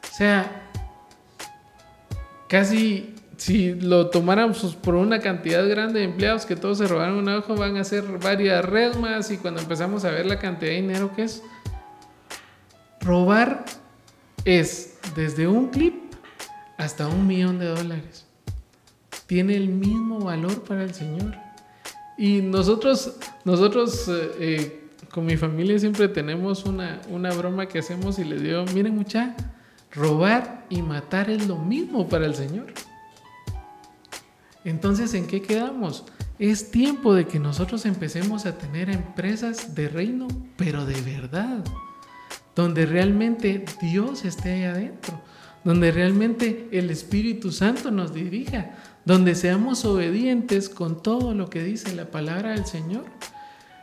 O 0.03 0.15
sea, 0.15 0.68
casi 2.49 3.15
si 3.37 3.73
lo 3.73 4.09
tomáramos 4.09 4.75
por 4.75 4.95
una 4.95 5.19
cantidad 5.19 5.65
grande 5.69 5.99
de 5.99 6.05
empleados 6.05 6.45
que 6.45 6.57
todos 6.57 6.79
se 6.79 6.87
robaron 6.87 7.15
una 7.15 7.37
hoja, 7.37 7.53
van 7.53 7.77
a 7.77 7.85
ser 7.85 8.03
varias 8.21 8.65
redmas 8.65 9.31
y 9.31 9.37
cuando 9.37 9.61
empezamos 9.61 10.03
a 10.03 10.11
ver 10.11 10.25
la 10.25 10.39
cantidad 10.39 10.71
de 10.71 10.81
dinero 10.81 11.15
que 11.15 11.23
es, 11.23 11.41
robar 12.99 13.63
es 14.43 14.97
desde 15.15 15.47
un 15.47 15.69
clip 15.69 15.95
hasta 16.77 17.07
un 17.07 17.27
millón 17.27 17.59
de 17.59 17.67
dólares. 17.67 18.25
Tiene 19.25 19.55
el 19.55 19.69
mismo 19.69 20.19
valor 20.19 20.63
para 20.63 20.83
el 20.83 20.93
Señor. 20.93 21.35
Y 22.17 22.41
nosotros, 22.41 23.15
nosotros 23.45 24.07
eh, 24.09 24.31
eh, 24.39 24.89
con 25.11 25.25
mi 25.25 25.37
familia 25.37 25.79
siempre 25.79 26.09
tenemos 26.09 26.65
una, 26.65 27.01
una 27.09 27.31
broma 27.31 27.67
que 27.67 27.79
hacemos 27.79 28.19
y 28.19 28.25
les 28.25 28.41
digo, 28.41 28.65
miren 28.73 28.95
mucha, 28.95 29.35
robar 29.91 30.65
y 30.69 30.81
matar 30.81 31.29
es 31.29 31.47
lo 31.47 31.57
mismo 31.57 32.07
para 32.07 32.25
el 32.25 32.35
Señor. 32.35 32.67
Entonces, 34.63 35.13
¿en 35.13 35.27
qué 35.27 35.41
quedamos? 35.41 36.05
Es 36.37 36.71
tiempo 36.71 37.13
de 37.13 37.27
que 37.27 37.39
nosotros 37.39 37.85
empecemos 37.85 38.45
a 38.45 38.57
tener 38.57 38.89
empresas 38.89 39.75
de 39.75 39.89
reino, 39.89 40.27
pero 40.57 40.85
de 40.85 41.01
verdad, 41.01 41.63
donde 42.55 42.85
realmente 42.85 43.65
Dios 43.81 44.25
esté 44.25 44.53
ahí 44.53 44.63
adentro, 44.63 45.21
donde 45.63 45.91
realmente 45.91 46.69
el 46.71 46.89
Espíritu 46.89 47.51
Santo 47.51 47.91
nos 47.91 48.13
dirija, 48.13 48.71
donde 49.05 49.35
seamos 49.35 49.85
obedientes 49.85 50.69
con 50.69 51.01
todo 51.01 51.33
lo 51.33 51.49
que 51.49 51.63
dice 51.63 51.95
la 51.95 52.11
palabra 52.11 52.51
del 52.51 52.65
Señor. 52.65 53.05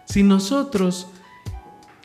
Si 0.07 0.23
nosotros 0.23 1.09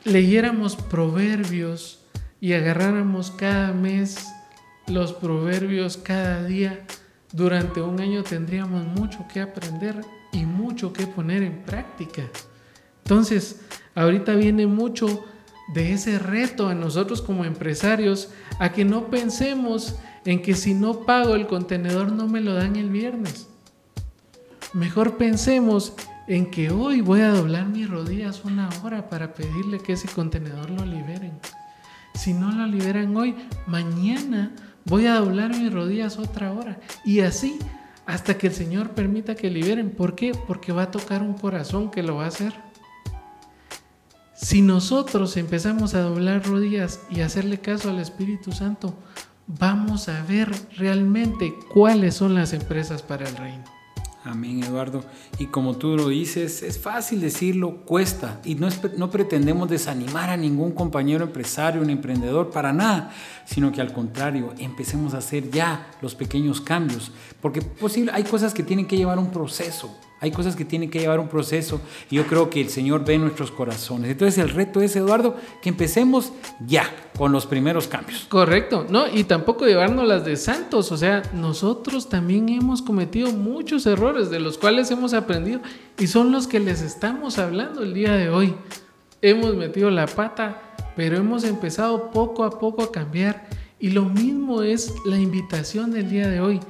leyéramos 0.04 0.76
proverbios 0.76 2.01
y 2.42 2.54
agarráramos 2.54 3.30
cada 3.30 3.72
mes 3.72 4.26
los 4.88 5.12
proverbios 5.12 5.96
cada 5.96 6.42
día, 6.42 6.84
durante 7.32 7.80
un 7.80 8.00
año 8.00 8.24
tendríamos 8.24 8.84
mucho 8.84 9.28
que 9.32 9.40
aprender 9.40 10.00
y 10.32 10.44
mucho 10.44 10.92
que 10.92 11.06
poner 11.06 11.44
en 11.44 11.62
práctica. 11.62 12.24
Entonces, 13.04 13.60
ahorita 13.94 14.34
viene 14.34 14.66
mucho 14.66 15.24
de 15.72 15.92
ese 15.92 16.18
reto 16.18 16.66
a 16.66 16.74
nosotros 16.74 17.22
como 17.22 17.44
empresarios 17.44 18.30
a 18.58 18.72
que 18.72 18.84
no 18.84 19.06
pensemos 19.06 19.94
en 20.24 20.42
que 20.42 20.56
si 20.56 20.74
no 20.74 21.06
pago 21.06 21.36
el 21.36 21.46
contenedor 21.46 22.10
no 22.10 22.26
me 22.26 22.40
lo 22.40 22.54
dan 22.54 22.74
el 22.74 22.90
viernes. 22.90 23.46
Mejor 24.72 25.16
pensemos 25.16 25.92
en 26.26 26.50
que 26.50 26.72
hoy 26.72 27.02
voy 27.02 27.20
a 27.20 27.30
doblar 27.30 27.68
mis 27.68 27.88
rodillas 27.88 28.44
una 28.44 28.68
hora 28.82 29.08
para 29.08 29.32
pedirle 29.32 29.78
que 29.78 29.92
ese 29.92 30.08
contenedor 30.08 30.70
lo 30.70 30.84
liberen. 30.84 31.38
Si 32.14 32.32
no 32.32 32.52
lo 32.52 32.66
liberan 32.66 33.16
hoy, 33.16 33.34
mañana 33.66 34.52
voy 34.84 35.06
a 35.06 35.16
doblar 35.16 35.50
mis 35.50 35.72
rodillas 35.72 36.18
otra 36.18 36.52
hora. 36.52 36.78
Y 37.04 37.20
así 37.20 37.58
hasta 38.06 38.36
que 38.36 38.48
el 38.48 38.52
Señor 38.52 38.90
permita 38.90 39.34
que 39.34 39.50
liberen. 39.50 39.90
¿Por 39.90 40.14
qué? 40.14 40.32
Porque 40.46 40.72
va 40.72 40.84
a 40.84 40.90
tocar 40.90 41.22
un 41.22 41.34
corazón 41.34 41.90
que 41.90 42.02
lo 42.02 42.16
va 42.16 42.24
a 42.24 42.28
hacer. 42.28 42.52
Si 44.34 44.60
nosotros 44.60 45.36
empezamos 45.36 45.94
a 45.94 46.02
doblar 46.02 46.44
rodillas 46.44 47.00
y 47.10 47.20
hacerle 47.20 47.60
caso 47.60 47.90
al 47.90 48.00
Espíritu 48.00 48.52
Santo, 48.52 48.94
vamos 49.46 50.08
a 50.08 50.22
ver 50.24 50.50
realmente 50.76 51.54
cuáles 51.72 52.14
son 52.16 52.34
las 52.34 52.52
empresas 52.52 53.02
para 53.02 53.28
el 53.28 53.36
reino. 53.36 53.64
Amén, 54.24 54.62
Eduardo. 54.62 55.02
Y 55.38 55.46
como 55.46 55.76
tú 55.76 55.96
lo 55.96 56.08
dices, 56.08 56.62
es 56.62 56.78
fácil 56.78 57.20
decirlo, 57.20 57.78
cuesta. 57.84 58.40
Y 58.44 58.54
no, 58.54 58.68
no 58.96 59.10
pretendemos 59.10 59.68
desanimar 59.68 60.30
a 60.30 60.36
ningún 60.36 60.72
compañero 60.72 61.24
empresario, 61.24 61.82
un 61.82 61.90
emprendedor, 61.90 62.50
para 62.50 62.72
nada, 62.72 63.12
sino 63.46 63.72
que 63.72 63.80
al 63.80 63.92
contrario, 63.92 64.54
empecemos 64.58 65.14
a 65.14 65.18
hacer 65.18 65.50
ya 65.50 65.90
los 66.00 66.14
pequeños 66.14 66.60
cambios. 66.60 67.10
Porque 67.40 67.62
posible, 67.62 68.12
hay 68.14 68.22
cosas 68.22 68.54
que 68.54 68.62
tienen 68.62 68.86
que 68.86 68.96
llevar 68.96 69.18
un 69.18 69.30
proceso. 69.30 69.92
Hay 70.22 70.30
cosas 70.30 70.54
que 70.54 70.64
tienen 70.64 70.88
que 70.88 71.00
llevar 71.00 71.18
un 71.18 71.26
proceso 71.26 71.80
y 72.08 72.14
yo 72.14 72.28
creo 72.28 72.48
que 72.48 72.60
el 72.60 72.68
Señor 72.68 73.04
ve 73.04 73.18
nuestros 73.18 73.50
corazones. 73.50 74.08
Entonces 74.08 74.38
el 74.38 74.50
reto 74.50 74.80
es, 74.80 74.94
Eduardo, 74.94 75.34
que 75.60 75.68
empecemos 75.68 76.32
ya 76.64 76.88
con 77.18 77.32
los 77.32 77.44
primeros 77.44 77.88
cambios. 77.88 78.26
Correcto, 78.28 78.86
no, 78.88 79.08
y 79.12 79.24
tampoco 79.24 79.66
llevarnos 79.66 80.06
las 80.06 80.24
de 80.24 80.36
santos. 80.36 80.92
O 80.92 80.96
sea, 80.96 81.22
nosotros 81.34 82.08
también 82.08 82.48
hemos 82.50 82.82
cometido 82.82 83.32
muchos 83.32 83.84
errores 83.84 84.30
de 84.30 84.38
los 84.38 84.58
cuales 84.58 84.92
hemos 84.92 85.12
aprendido 85.12 85.60
y 85.98 86.06
son 86.06 86.30
los 86.30 86.46
que 86.46 86.60
les 86.60 86.82
estamos 86.82 87.40
hablando 87.40 87.82
el 87.82 87.92
día 87.92 88.12
de 88.12 88.30
hoy. 88.30 88.54
Hemos 89.22 89.56
metido 89.56 89.90
la 89.90 90.06
pata, 90.06 90.62
pero 90.94 91.16
hemos 91.16 91.42
empezado 91.42 92.12
poco 92.12 92.44
a 92.44 92.60
poco 92.60 92.84
a 92.84 92.92
cambiar. 92.92 93.48
Y 93.80 93.90
lo 93.90 94.04
mismo 94.04 94.62
es 94.62 94.94
la 95.04 95.18
invitación 95.18 95.90
del 95.90 96.08
día 96.08 96.28
de 96.28 96.40
hoy 96.40 96.60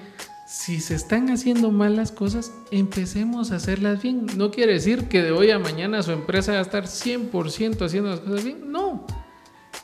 si 0.52 0.80
se 0.80 0.94
están 0.94 1.30
haciendo 1.30 1.70
mal 1.70 1.96
las 1.96 2.12
cosas, 2.12 2.52
empecemos 2.70 3.50
a 3.50 3.56
hacerlas 3.56 4.02
bien. 4.02 4.26
No 4.36 4.50
quiere 4.50 4.74
decir 4.74 5.08
que 5.08 5.22
de 5.22 5.32
hoy 5.32 5.50
a 5.50 5.58
mañana 5.58 6.02
su 6.02 6.12
empresa 6.12 6.52
va 6.52 6.58
a 6.58 6.62
estar 6.62 6.84
100% 6.84 7.82
haciendo 7.82 8.10
las 8.10 8.20
cosas 8.20 8.44
bien. 8.44 8.70
No, 8.70 9.06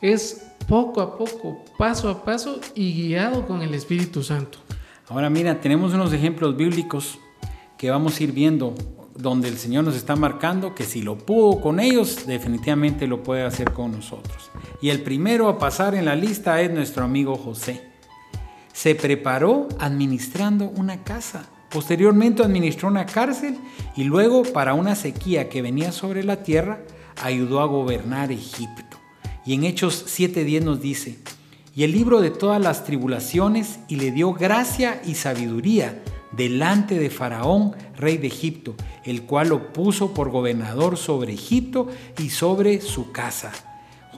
es 0.02 0.46
poco 0.68 1.00
a 1.00 1.16
poco, 1.16 1.64
paso 1.78 2.11
a 2.11 2.22
paso 2.22 2.61
y 2.74 2.92
guiado 2.92 3.46
con 3.46 3.62
el 3.62 3.72
Espíritu 3.72 4.22
Santo. 4.22 4.59
Ahora 5.09 5.31
mira, 5.31 5.59
tenemos 5.59 5.94
unos 5.94 6.12
ejemplos 6.12 6.54
bíblicos 6.54 7.18
que 7.78 7.90
vamos 7.90 8.20
a 8.20 8.24
ir 8.24 8.33
viendo 8.33 8.74
donde 9.16 9.48
el 9.48 9.57
Señor 9.57 9.85
nos 9.85 9.96
está 9.96 10.16
marcando 10.16 10.74
que 10.74 10.85
si 10.85 11.00
lo 11.00 11.16
pudo 11.16 11.62
con 11.62 11.81
ellos, 11.81 12.26
definitivamente 12.26 13.07
lo 13.07 13.22
puede 13.22 13.42
hacer 13.42 13.72
con 13.72 13.92
nosotros. 13.92 14.50
Y 14.83 14.90
el 14.90 15.00
primero 15.00 15.48
a 15.48 15.59
pasar 15.59 15.94
en 15.94 16.04
la 16.04 16.14
lista 16.14 16.61
es 16.61 16.70
nuestro 16.70 17.04
amigo 17.04 17.37
José 17.37 17.88
se 18.78 18.94
preparó 18.94 19.66
administrando 19.80 20.66
una 20.68 21.02
casa. 21.02 21.48
Posteriormente 21.68 22.44
administró 22.44 22.86
una 22.86 23.06
cárcel 23.06 23.58
y 23.96 24.04
luego 24.04 24.44
para 24.44 24.74
una 24.74 24.94
sequía 24.94 25.48
que 25.48 25.62
venía 25.62 25.90
sobre 25.90 26.22
la 26.22 26.44
tierra 26.44 26.78
ayudó 27.20 27.58
a 27.58 27.66
gobernar 27.66 28.30
Egipto. 28.30 28.96
Y 29.44 29.54
en 29.54 29.64
Hechos 29.64 30.04
7:10 30.06 30.62
nos 30.62 30.80
dice, 30.80 31.18
y 31.74 31.82
el 31.82 31.90
libro 31.90 32.20
de 32.20 32.30
todas 32.30 32.62
las 32.62 32.84
tribulaciones 32.84 33.80
y 33.88 33.96
le 33.96 34.12
dio 34.12 34.32
gracia 34.32 35.02
y 35.04 35.16
sabiduría 35.16 36.00
delante 36.30 37.00
de 37.00 37.10
Faraón, 37.10 37.74
rey 37.96 38.16
de 38.16 38.28
Egipto, 38.28 38.76
el 39.02 39.22
cual 39.22 39.48
lo 39.48 39.72
puso 39.72 40.14
por 40.14 40.30
gobernador 40.30 40.96
sobre 40.96 41.32
Egipto 41.32 41.88
y 42.16 42.30
sobre 42.30 42.80
su 42.80 43.10
casa. 43.10 43.67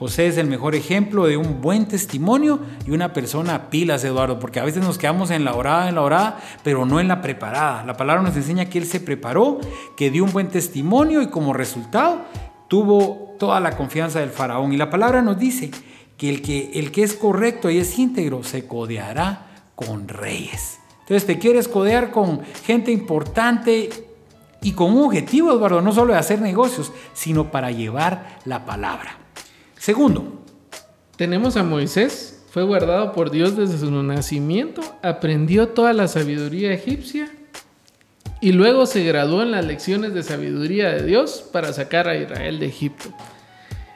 José 0.01 0.25
es 0.25 0.37
el 0.37 0.47
mejor 0.47 0.73
ejemplo 0.73 1.27
de 1.27 1.37
un 1.37 1.61
buen 1.61 1.85
testimonio 1.85 2.59
y 2.87 2.89
una 2.89 3.13
persona 3.13 3.69
pilas, 3.69 4.03
Eduardo, 4.03 4.39
porque 4.39 4.59
a 4.59 4.65
veces 4.65 4.83
nos 4.83 4.97
quedamos 4.97 5.29
en 5.29 5.45
la 5.45 5.53
orada, 5.53 5.89
en 5.89 5.93
la 5.93 6.01
orada, 6.01 6.39
pero 6.63 6.87
no 6.87 6.99
en 6.99 7.07
la 7.07 7.21
preparada. 7.21 7.85
La 7.85 7.97
palabra 7.97 8.23
nos 8.23 8.35
enseña 8.35 8.65
que 8.65 8.79
él 8.79 8.87
se 8.87 8.99
preparó, 8.99 9.59
que 9.95 10.09
dio 10.09 10.23
un 10.23 10.31
buen 10.31 10.47
testimonio 10.47 11.21
y 11.21 11.27
como 11.27 11.53
resultado 11.53 12.23
tuvo 12.67 13.35
toda 13.37 13.59
la 13.59 13.77
confianza 13.77 14.21
del 14.21 14.31
faraón. 14.31 14.73
Y 14.73 14.77
la 14.77 14.89
palabra 14.89 15.21
nos 15.21 15.37
dice 15.37 15.69
que 16.17 16.31
el 16.31 16.41
que, 16.41 16.71
el 16.73 16.91
que 16.91 17.03
es 17.03 17.13
correcto 17.13 17.69
y 17.69 17.77
es 17.77 17.99
íntegro 17.99 18.43
se 18.43 18.65
codeará 18.65 19.51
con 19.75 20.07
reyes. 20.07 20.79
Entonces 21.01 21.27
te 21.27 21.37
quieres 21.37 21.67
codear 21.67 22.09
con 22.09 22.41
gente 22.65 22.91
importante 22.91 23.91
y 24.63 24.71
con 24.71 24.93
un 24.97 25.03
objetivo, 25.03 25.51
Eduardo, 25.51 25.79
no 25.79 25.91
solo 25.91 26.13
de 26.13 26.19
hacer 26.19 26.41
negocios, 26.41 26.91
sino 27.13 27.51
para 27.51 27.69
llevar 27.69 28.39
la 28.45 28.65
palabra. 28.65 29.20
Segundo, 29.81 30.43
tenemos 31.15 31.57
a 31.57 31.63
Moisés, 31.63 32.43
fue 32.51 32.61
guardado 32.61 33.13
por 33.13 33.31
Dios 33.31 33.57
desde 33.57 33.79
su 33.79 33.89
nacimiento, 33.89 34.83
aprendió 35.01 35.69
toda 35.69 35.91
la 35.91 36.07
sabiduría 36.07 36.71
egipcia 36.71 37.31
y 38.41 38.51
luego 38.51 38.85
se 38.85 39.03
graduó 39.03 39.41
en 39.41 39.49
las 39.49 39.65
lecciones 39.65 40.13
de 40.13 40.21
sabiduría 40.21 40.91
de 40.91 41.03
Dios 41.03 41.43
para 41.51 41.73
sacar 41.73 42.07
a 42.07 42.15
Israel 42.15 42.59
de 42.59 42.67
Egipto. 42.67 43.09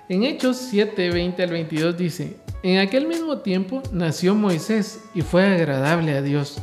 En 0.09 0.23
Hechos 0.23 0.57
7, 0.57 1.11
20 1.11 1.43
al 1.43 1.51
22 1.51 1.95
dice, 1.95 2.37
en 2.63 2.79
aquel 2.79 3.05
mismo 3.05 3.37
tiempo 3.41 3.83
nació 3.91 4.33
Moisés 4.33 5.03
y 5.13 5.21
fue 5.21 5.45
agradable 5.45 6.17
a 6.17 6.23
Dios, 6.23 6.57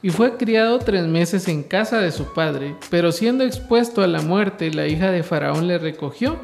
y 0.00 0.08
fue 0.08 0.38
criado 0.38 0.78
tres 0.78 1.06
meses 1.06 1.46
en 1.46 1.62
casa 1.62 2.00
de 2.00 2.10
su 2.10 2.32
padre, 2.32 2.74
pero 2.88 3.12
siendo 3.12 3.44
expuesto 3.44 4.02
a 4.02 4.06
la 4.06 4.22
muerte, 4.22 4.72
la 4.72 4.86
hija 4.86 5.10
de 5.10 5.22
Faraón 5.22 5.68
le 5.68 5.76
recogió 5.76 6.38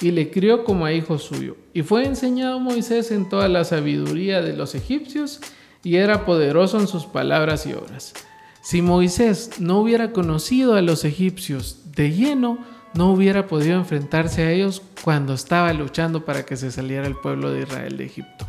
y 0.00 0.10
le 0.10 0.30
crió 0.30 0.64
como 0.64 0.86
a 0.86 0.92
hijo 0.92 1.18
suyo. 1.18 1.56
Y 1.72 1.82
fue 1.82 2.04
enseñado 2.04 2.60
Moisés 2.60 3.10
en 3.10 3.28
toda 3.28 3.48
la 3.48 3.64
sabiduría 3.64 4.42
de 4.42 4.56
los 4.56 4.74
egipcios 4.74 5.40
y 5.82 5.96
era 5.96 6.24
poderoso 6.24 6.78
en 6.78 6.86
sus 6.86 7.06
palabras 7.06 7.66
y 7.66 7.72
obras. 7.72 8.14
Si 8.62 8.82
Moisés 8.82 9.52
no 9.58 9.80
hubiera 9.80 10.12
conocido 10.12 10.74
a 10.74 10.82
los 10.82 11.04
egipcios 11.04 11.92
de 11.94 12.12
lleno, 12.12 12.58
no 12.94 13.12
hubiera 13.12 13.46
podido 13.46 13.78
enfrentarse 13.78 14.42
a 14.42 14.52
ellos 14.52 14.82
cuando 15.02 15.34
estaba 15.34 15.72
luchando 15.72 16.24
para 16.24 16.44
que 16.44 16.56
se 16.56 16.70
saliera 16.70 17.06
el 17.06 17.16
pueblo 17.16 17.52
de 17.52 17.62
Israel 17.62 17.96
de 17.96 18.04
Egipto. 18.04 18.46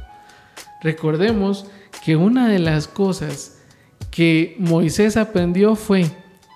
Recordemos 0.81 1.65
que 2.03 2.15
una 2.15 2.47
de 2.47 2.59
las 2.59 2.87
cosas 2.87 3.59
que 4.11 4.55
Moisés 4.59 5.17
aprendió 5.17 5.75
fue 5.75 6.05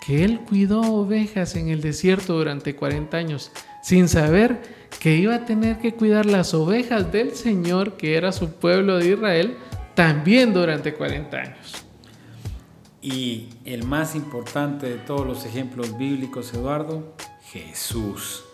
que 0.06 0.23
él 0.23 0.41
cuidó 0.41 0.82
ovejas 0.82 1.56
en 1.56 1.69
el 1.69 1.82
desierto 1.82 2.38
durante 2.38 2.75
40 2.75 3.15
años, 3.15 3.51
sin 3.82 4.10
saber 4.10 4.62
que 4.99 5.15
iba 5.15 5.36
a 5.36 5.45
tener 5.45 5.79
que 5.79 5.93
cuidar 5.93 6.25
las 6.25 6.53
ovejas 6.53 7.12
del 7.12 7.36
Señor, 7.36 7.97
que 7.97 8.15
era 8.15 8.32
su 8.32 8.51
pueblo 8.51 8.97
de 8.97 9.12
Israel, 9.12 9.58
también 9.95 10.53
durante 10.53 10.93
40 10.93 11.38
años. 11.38 11.86
Y 13.01 13.49
el 13.65 13.84
más 13.84 14.15
importante 14.15 14.88
de 14.88 14.95
todos 14.95 15.27
los 15.27 15.45
ejemplos 15.45 15.97
bíblicos, 15.97 16.53
Eduardo, 16.53 17.15
Jesús. 17.51 18.45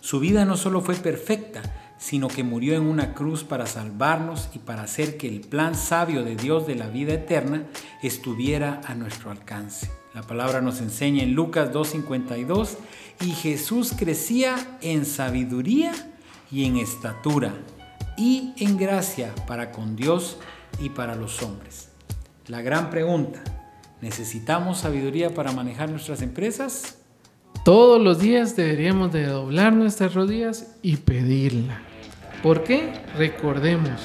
Su 0.00 0.20
vida 0.20 0.44
no 0.44 0.58
solo 0.58 0.82
fue 0.82 0.94
perfecta, 0.94 1.62
sino 2.04 2.28
que 2.28 2.44
murió 2.44 2.74
en 2.74 2.82
una 2.82 3.14
cruz 3.14 3.44
para 3.44 3.64
salvarnos 3.64 4.50
y 4.54 4.58
para 4.58 4.82
hacer 4.82 5.16
que 5.16 5.26
el 5.26 5.40
plan 5.40 5.74
sabio 5.74 6.22
de 6.22 6.36
Dios 6.36 6.66
de 6.66 6.74
la 6.74 6.88
vida 6.88 7.14
eterna 7.14 7.64
estuviera 8.02 8.82
a 8.84 8.94
nuestro 8.94 9.30
alcance. 9.30 9.90
La 10.12 10.22
palabra 10.22 10.60
nos 10.60 10.82
enseña 10.82 11.22
en 11.22 11.34
Lucas 11.34 11.72
2.52 11.72 12.76
y 13.20 13.30
Jesús 13.30 13.92
crecía 13.96 14.78
en 14.80 15.04
sabiduría 15.04 15.92
y 16.50 16.64
en 16.64 16.76
estatura 16.76 17.54
y 18.16 18.52
en 18.58 18.76
gracia 18.76 19.34
para 19.46 19.72
con 19.72 19.96
Dios 19.96 20.38
y 20.80 20.90
para 20.90 21.14
los 21.14 21.42
hombres. 21.42 21.88
La 22.46 22.62
gran 22.62 22.90
pregunta, 22.90 23.42
¿Necesitamos 24.04 24.80
sabiduría 24.80 25.32
para 25.32 25.52
manejar 25.52 25.88
nuestras 25.88 26.20
empresas? 26.20 26.98
Todos 27.64 27.98
los 27.98 28.18
días 28.18 28.54
deberíamos 28.54 29.10
de 29.14 29.24
doblar 29.24 29.72
nuestras 29.72 30.12
rodillas 30.12 30.76
y 30.82 30.96
pedirla. 30.96 31.80
¿Por 32.42 32.64
qué? 32.64 32.92
Recordemos, 33.16 33.98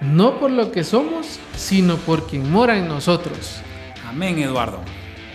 no 0.00 0.40
por 0.40 0.50
lo 0.50 0.72
que 0.72 0.82
somos, 0.82 1.38
sino 1.56 1.94
por 1.98 2.26
quien 2.26 2.50
mora 2.50 2.76
en 2.76 2.88
nosotros. 2.88 3.60
Amén, 4.04 4.36
Eduardo. 4.40 4.80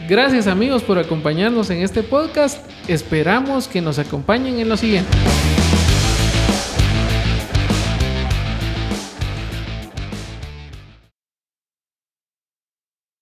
Gracias 0.09 0.47
amigos 0.47 0.83
por 0.83 0.97
acompañarnos 0.99 1.69
en 1.69 1.81
este 1.81 2.03
podcast. 2.03 2.69
Esperamos 2.87 3.67
que 3.67 3.81
nos 3.81 3.97
acompañen 3.97 4.59
en 4.59 4.69
lo 4.69 4.77
siguiente. 4.77 5.17